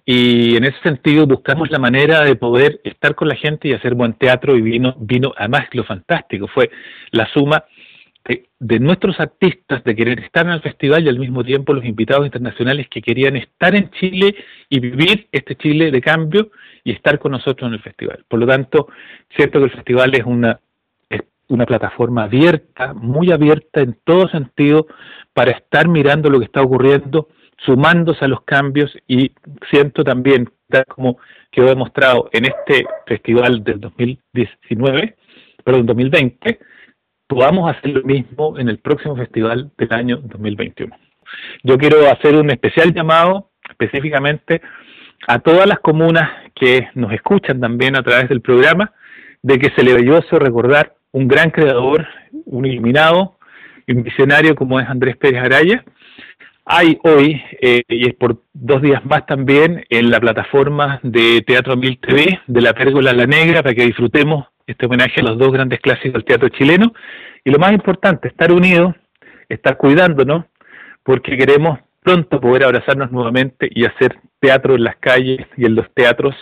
y 0.10 0.56
en 0.56 0.64
ese 0.64 0.80
sentido 0.84 1.28
buscamos 1.28 1.70
la 1.70 1.80
manera 1.80 2.24
de 2.24 2.38
poder 2.38 2.80
estar 2.86 3.14
con 3.14 3.28
la 3.28 3.36
gente 3.36 3.68
y 3.68 3.74
hacer 3.74 3.94
buen 3.94 4.14
teatro 4.14 4.56
y 4.56 4.62
vino, 4.62 4.96
vino 4.98 5.34
además 5.36 5.68
lo 5.74 5.84
fantástico, 5.84 6.48
fue 6.48 6.72
la 7.12 7.28
suma 7.34 7.66
de, 8.24 8.80
nuestros 8.80 9.20
artistas 9.20 9.84
de 9.84 9.96
querer 9.98 10.22
estar 10.22 10.46
en 10.46 10.54
el 10.54 10.62
festival 10.62 11.04
y 11.04 11.10
al 11.10 11.20
mismo 11.20 11.44
tiempo 11.44 11.74
los 11.74 11.84
invitados 11.84 12.26
internacionales 12.26 12.88
que 12.90 13.02
querían 13.02 13.36
estar 13.36 13.76
en 13.76 13.92
Chile 13.92 14.34
y 14.70 14.80
vivir 14.80 15.28
este 15.34 15.58
Chile 15.58 15.92
de 15.92 16.00
cambio 16.00 16.52
y 16.86 16.94
estar 16.94 17.20
con 17.20 17.34
nosotros 17.34 17.68
en 17.68 17.74
el 17.74 17.82
festival. 17.82 18.24
Por 18.30 18.40
lo 18.40 18.48
tanto, 18.48 18.88
cierto 19.36 19.60
que 19.60 19.66
el 19.66 19.72
festival 19.72 20.16
es 20.16 20.24
una, 20.24 20.58
es 21.10 21.20
una 21.50 21.66
plataforma 21.66 22.24
abierta, 22.24 22.94
muy 22.94 23.34
abierta 23.34 23.82
en 23.82 23.98
todo 24.06 24.30
sentido, 24.30 24.88
para 25.34 25.52
estar 25.52 25.90
mirando 25.90 26.30
lo 26.30 26.40
que 26.40 26.46
está 26.46 26.62
ocurriendo 26.62 27.28
sumándose 27.66 28.26
a 28.26 28.28
los 28.28 28.42
cambios 28.42 28.96
y 29.08 29.32
siento 29.70 30.04
también, 30.04 30.50
tal 30.70 30.86
como 30.86 31.18
quedó 31.52 31.68
demostrado 31.68 32.30
en 32.34 32.46
este 32.46 32.86
festival 33.06 33.64
del 33.64 33.80
2019, 33.80 35.16
perdón, 35.64 35.86
2020, 35.86 36.60
podamos 37.28 37.76
hacer 37.76 37.92
lo 37.92 38.04
mismo 38.04 38.58
en 38.58 38.70
el 38.70 38.80
próximo 38.80 39.16
festival 39.16 39.72
del 39.78 39.94
año 39.94 40.18
2021. 40.18 40.96
Yo 41.64 41.78
quiero 41.78 42.10
hacer 42.10 42.36
un 42.36 42.50
especial 42.52 42.94
llamado 42.94 43.52
específicamente 43.70 44.62
a 45.28 45.40
todas 45.40 45.68
las 45.68 45.80
comunas 45.80 46.30
que 46.56 46.88
nos 46.96 47.12
escuchan 47.12 47.60
también 47.60 47.96
a 47.96 48.04
través 48.04 48.30
del 48.30 48.42
programa, 48.42 48.94
de 49.42 49.60
que 49.60 49.72
se 49.72 49.84
le 49.84 49.94
valioso 49.94 50.40
recordar 50.40 50.96
un 51.12 51.28
gran 51.28 51.52
creador, 51.52 52.08
un 52.46 52.66
iluminado, 52.66 53.38
un 53.88 54.04
visionario 54.04 54.56
como 54.56 54.80
es 54.80 54.88
Andrés 54.88 55.18
Pérez 55.18 55.44
Araya, 55.44 55.84
hay 56.68 57.00
hoy, 57.04 57.42
eh, 57.62 57.84
y 57.88 58.10
es 58.10 58.16
por 58.16 58.44
dos 58.54 58.82
días 58.82 59.04
más 59.06 59.26
también, 59.26 59.86
en 59.90 60.12
la 60.12 60.20
plataforma 60.20 61.00
de 61.02 61.42
Teatro 61.42 61.78
Mil 61.78 61.98
TV, 61.98 62.42
de 62.46 62.62
La 62.62 62.74
Pérgola 62.74 63.14
la 63.14 63.26
Negra, 63.26 63.64
para 63.64 63.74
que 63.74 63.86
disfrutemos 63.86 64.48
este 64.68 64.86
homenaje 64.86 65.22
a 65.22 65.24
los 65.24 65.38
dos 65.38 65.54
grandes 65.54 65.80
clásicos 65.80 66.14
del 66.14 66.26
teatro 66.26 66.50
chileno. 66.50 66.94
Y 67.46 67.52
lo 67.52 67.58
más 67.58 67.72
importante, 67.72 68.28
estar 68.28 68.52
unidos, 68.52 68.94
estar 69.48 69.78
cuidándonos, 69.78 70.46
porque 71.04 71.38
queremos 71.38 71.80
pronto 72.04 72.42
poder 72.42 72.66
abrazarnos 72.66 73.12
nuevamente 73.12 73.70
y 73.74 73.86
hacer 73.86 74.20
teatro 74.42 74.76
en 74.76 74.84
las 74.84 74.98
calles 74.98 75.48
y 75.56 75.66
en 75.66 75.76
los 75.76 75.90
teatros 75.94 76.36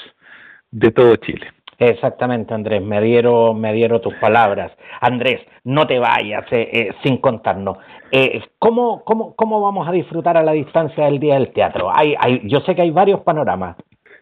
de 0.72 0.90
todo 0.90 1.16
Chile. 1.18 1.52
Exactamente, 1.78 2.54
Andrés, 2.54 2.82
me 2.82 3.02
dieron, 3.02 3.60
me 3.60 3.74
dieron 3.74 4.02
tus 4.02 4.14
palabras. 4.16 4.72
Andrés, 5.02 5.42
no 5.64 5.86
te 5.88 6.00
vayas 6.00 6.46
eh, 6.52 6.70
eh, 6.72 6.90
sin 7.04 7.18
contarnos. 7.18 7.78
Eh, 8.12 8.42
¿cómo, 8.60 9.04
cómo, 9.04 9.36
¿Cómo 9.36 9.62
vamos 9.62 9.88
a 9.88 9.92
disfrutar 9.92 10.38
a 10.38 10.44
la 10.44 10.54
distancia 10.54 11.06
del 11.06 11.20
Día 11.20 11.36
del 11.36 11.52
Teatro? 11.52 11.90
Hay, 11.94 12.16
hay, 12.20 12.42
yo 12.46 12.62
sé 12.62 12.76
que 12.76 12.82
hay 12.82 12.92
varios 12.92 13.22
panoramas. 13.22 13.76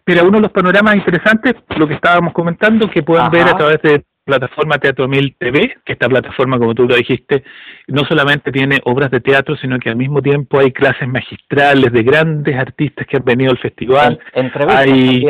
Mira, 0.06 0.24
uno 0.24 0.38
de 0.38 0.42
los 0.42 0.52
panoramas 0.52 0.96
interesantes, 0.96 1.56
lo 1.78 1.88
que 1.88 1.94
estábamos 1.94 2.34
comentando, 2.34 2.90
que 2.90 3.04
pueden 3.04 3.30
ver 3.30 3.48
a 3.48 3.56
través 3.56 3.82
de 3.82 4.04
plataforma 4.24 4.78
Teatro 4.78 5.08
Mil 5.08 5.36
TV, 5.38 5.76
que 5.86 5.94
esta 5.94 6.08
plataforma, 6.08 6.58
como 6.58 6.74
tú 6.74 6.88
lo 6.88 6.96
dijiste, 6.96 7.44
no 7.88 8.06
solamente 8.06 8.52
tiene 8.52 8.80
obras 8.86 9.12
de 9.12 9.20
teatro, 9.20 9.56
sino 9.58 9.78
que 9.80 9.90
al 9.90 9.96
mismo 9.96 10.22
tiempo 10.22 10.60
hay 10.60 10.72
clases 10.72 11.08
magistrales 11.08 11.92
de 11.92 12.04
grandes 12.04 12.56
artistas 12.56 13.06
que 13.08 13.18
han 13.18 13.26
venido 13.26 13.52
al 13.52 13.58
festival. 13.58 14.20
entrevistas 14.34 14.78
hay 14.78 15.28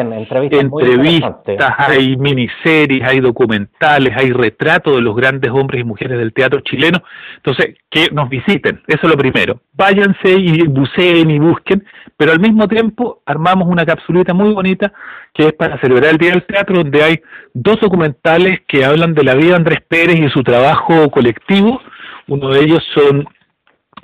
entrevistas, 0.59 1.73
hay 1.77 2.17
miniseries, 2.17 3.03
hay 3.03 3.19
documentales, 3.19 4.13
hay 4.15 4.31
retratos 4.31 4.95
de 4.95 5.01
los 5.01 5.15
grandes 5.15 5.51
hombres 5.51 5.81
y 5.81 5.83
mujeres 5.83 6.19
del 6.19 6.33
teatro 6.33 6.61
chileno. 6.61 7.01
Entonces, 7.37 7.75
que 7.89 8.09
nos 8.11 8.29
visiten, 8.29 8.81
eso 8.87 8.99
es 9.03 9.09
lo 9.09 9.17
primero. 9.17 9.61
Váyanse 9.73 10.31
y 10.31 10.67
buceen 10.67 11.31
y 11.31 11.39
busquen, 11.39 11.83
pero 12.15 12.31
al 12.31 12.39
mismo 12.39 12.67
tiempo 12.67 13.21
armamos 13.25 13.67
una 13.67 13.85
capsulita 13.85 14.33
muy 14.33 14.53
bonita 14.53 14.93
que 15.33 15.47
es 15.47 15.53
para 15.53 15.79
celebrar 15.79 16.11
el 16.11 16.17
Día 16.17 16.31
del 16.31 16.43
Teatro, 16.43 16.77
donde 16.77 17.03
hay 17.03 17.21
dos 17.53 17.79
documentales 17.79 18.61
que 18.67 18.82
hablan 18.85 19.13
de 19.13 19.23
la 19.23 19.35
vida 19.35 19.49
de 19.49 19.55
Andrés 19.55 19.81
Pérez 19.87 20.19
y 20.19 20.29
su 20.29 20.43
trabajo 20.43 21.09
colectivo. 21.09 21.81
Uno 22.27 22.49
de 22.49 22.61
ellos 22.61 22.83
son 22.93 23.27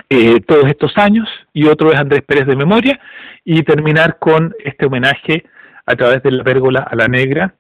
eh, 0.09 0.39
Todos 0.41 0.65
estos 0.65 0.97
años 0.97 1.27
y 1.53 1.65
otro 1.65 1.91
es 1.91 1.99
Andrés 1.99 2.21
Pérez 2.23 2.47
de 2.47 2.55
Memoria. 2.55 2.99
Y 3.45 3.63
terminar 3.63 4.17
con 4.19 4.53
este 4.63 4.85
homenaje 4.85 5.45
a 5.85 5.95
través 5.95 6.21
de 6.21 6.31
la 6.31 6.43
pérgola 6.43 6.79
a 6.81 6.95
la 6.95 7.07
negra, 7.07 7.55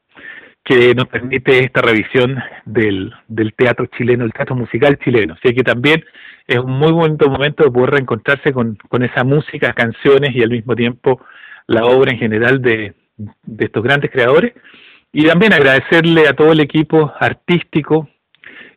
que 0.63 0.93
nos 0.93 1.07
permite 1.07 1.63
esta 1.63 1.81
revisión 1.81 2.37
del, 2.65 3.11
del 3.27 3.53
teatro 3.53 3.87
chileno, 3.87 4.25
el 4.25 4.33
teatro 4.33 4.55
musical 4.55 4.99
chileno. 4.99 5.33
Así 5.33 5.55
que 5.55 5.63
también 5.63 6.03
es 6.45 6.59
un 6.59 6.71
muy 6.71 6.91
bonito 6.91 7.27
momento 7.29 7.63
de 7.63 7.71
poder 7.71 7.91
reencontrarse 7.91 8.53
con, 8.53 8.77
con 8.87 9.03
esa 9.03 9.23
música, 9.23 9.73
canciones 9.73 10.35
y 10.35 10.43
al 10.43 10.51
mismo 10.51 10.75
tiempo 10.75 11.21
la 11.65 11.85
obra 11.85 12.11
en 12.11 12.19
general 12.19 12.61
de, 12.61 12.93
de 13.17 13.65
estos 13.65 13.83
grandes 13.83 14.11
creadores 14.11 14.53
y 15.11 15.25
también 15.25 15.53
agradecerle 15.53 16.27
a 16.27 16.33
todo 16.33 16.51
el 16.51 16.59
equipo 16.59 17.11
artístico 17.19 18.07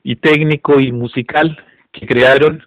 y 0.03 0.16
técnico 0.16 0.81
y 0.81 0.92
musical 0.92 1.57
que 1.92 2.07
crearon 2.07 2.62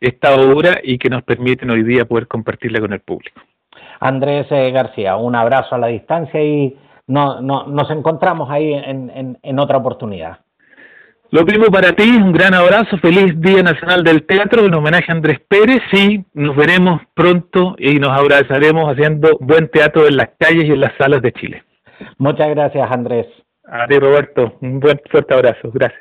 esta 0.00 0.34
obra 0.34 0.80
y 0.82 0.98
que 0.98 1.10
nos 1.10 1.22
permiten 1.22 1.70
hoy 1.70 1.82
día 1.82 2.06
poder 2.06 2.26
compartirla 2.26 2.80
con 2.80 2.92
el 2.92 3.00
público. 3.00 3.40
Andrés 4.00 4.46
eh, 4.50 4.70
García, 4.70 5.16
un 5.16 5.36
abrazo 5.36 5.74
a 5.74 5.78
la 5.78 5.88
distancia 5.88 6.42
y 6.42 6.76
no, 7.06 7.40
no, 7.42 7.66
nos 7.66 7.90
encontramos 7.90 8.48
ahí 8.50 8.72
en, 8.72 9.38
en, 9.42 9.58
otra 9.58 9.76
oportunidad. 9.76 10.38
Lo 11.30 11.44
mismo 11.44 11.66
para 11.66 11.92
ti, 11.92 12.08
un 12.16 12.32
gran 12.32 12.54
abrazo, 12.54 12.96
feliz 12.98 13.38
Día 13.40 13.62
Nacional 13.62 14.02
del 14.02 14.24
Teatro 14.24 14.64
en 14.64 14.74
homenaje 14.74 15.12
a 15.12 15.14
Andrés 15.14 15.40
Pérez 15.46 15.82
y 15.92 16.24
nos 16.34 16.56
veremos 16.56 17.02
pronto 17.14 17.76
y 17.78 17.98
nos 17.98 18.10
abrazaremos 18.10 18.90
haciendo 18.90 19.36
buen 19.40 19.68
teatro 19.68 20.08
en 20.08 20.16
las 20.16 20.30
calles 20.38 20.64
y 20.64 20.72
en 20.72 20.80
las 20.80 20.96
salas 20.96 21.20
de 21.20 21.32
Chile. 21.32 21.62
Muchas 22.18 22.48
gracias, 22.50 22.90
Andrés. 22.90 23.26
A 23.64 23.86
ti, 23.86 23.98
Roberto. 23.98 24.56
Un 24.60 24.80
buen 24.80 25.00
fuerte 25.10 25.34
abrazo. 25.34 25.70
Gracias. 25.72 25.98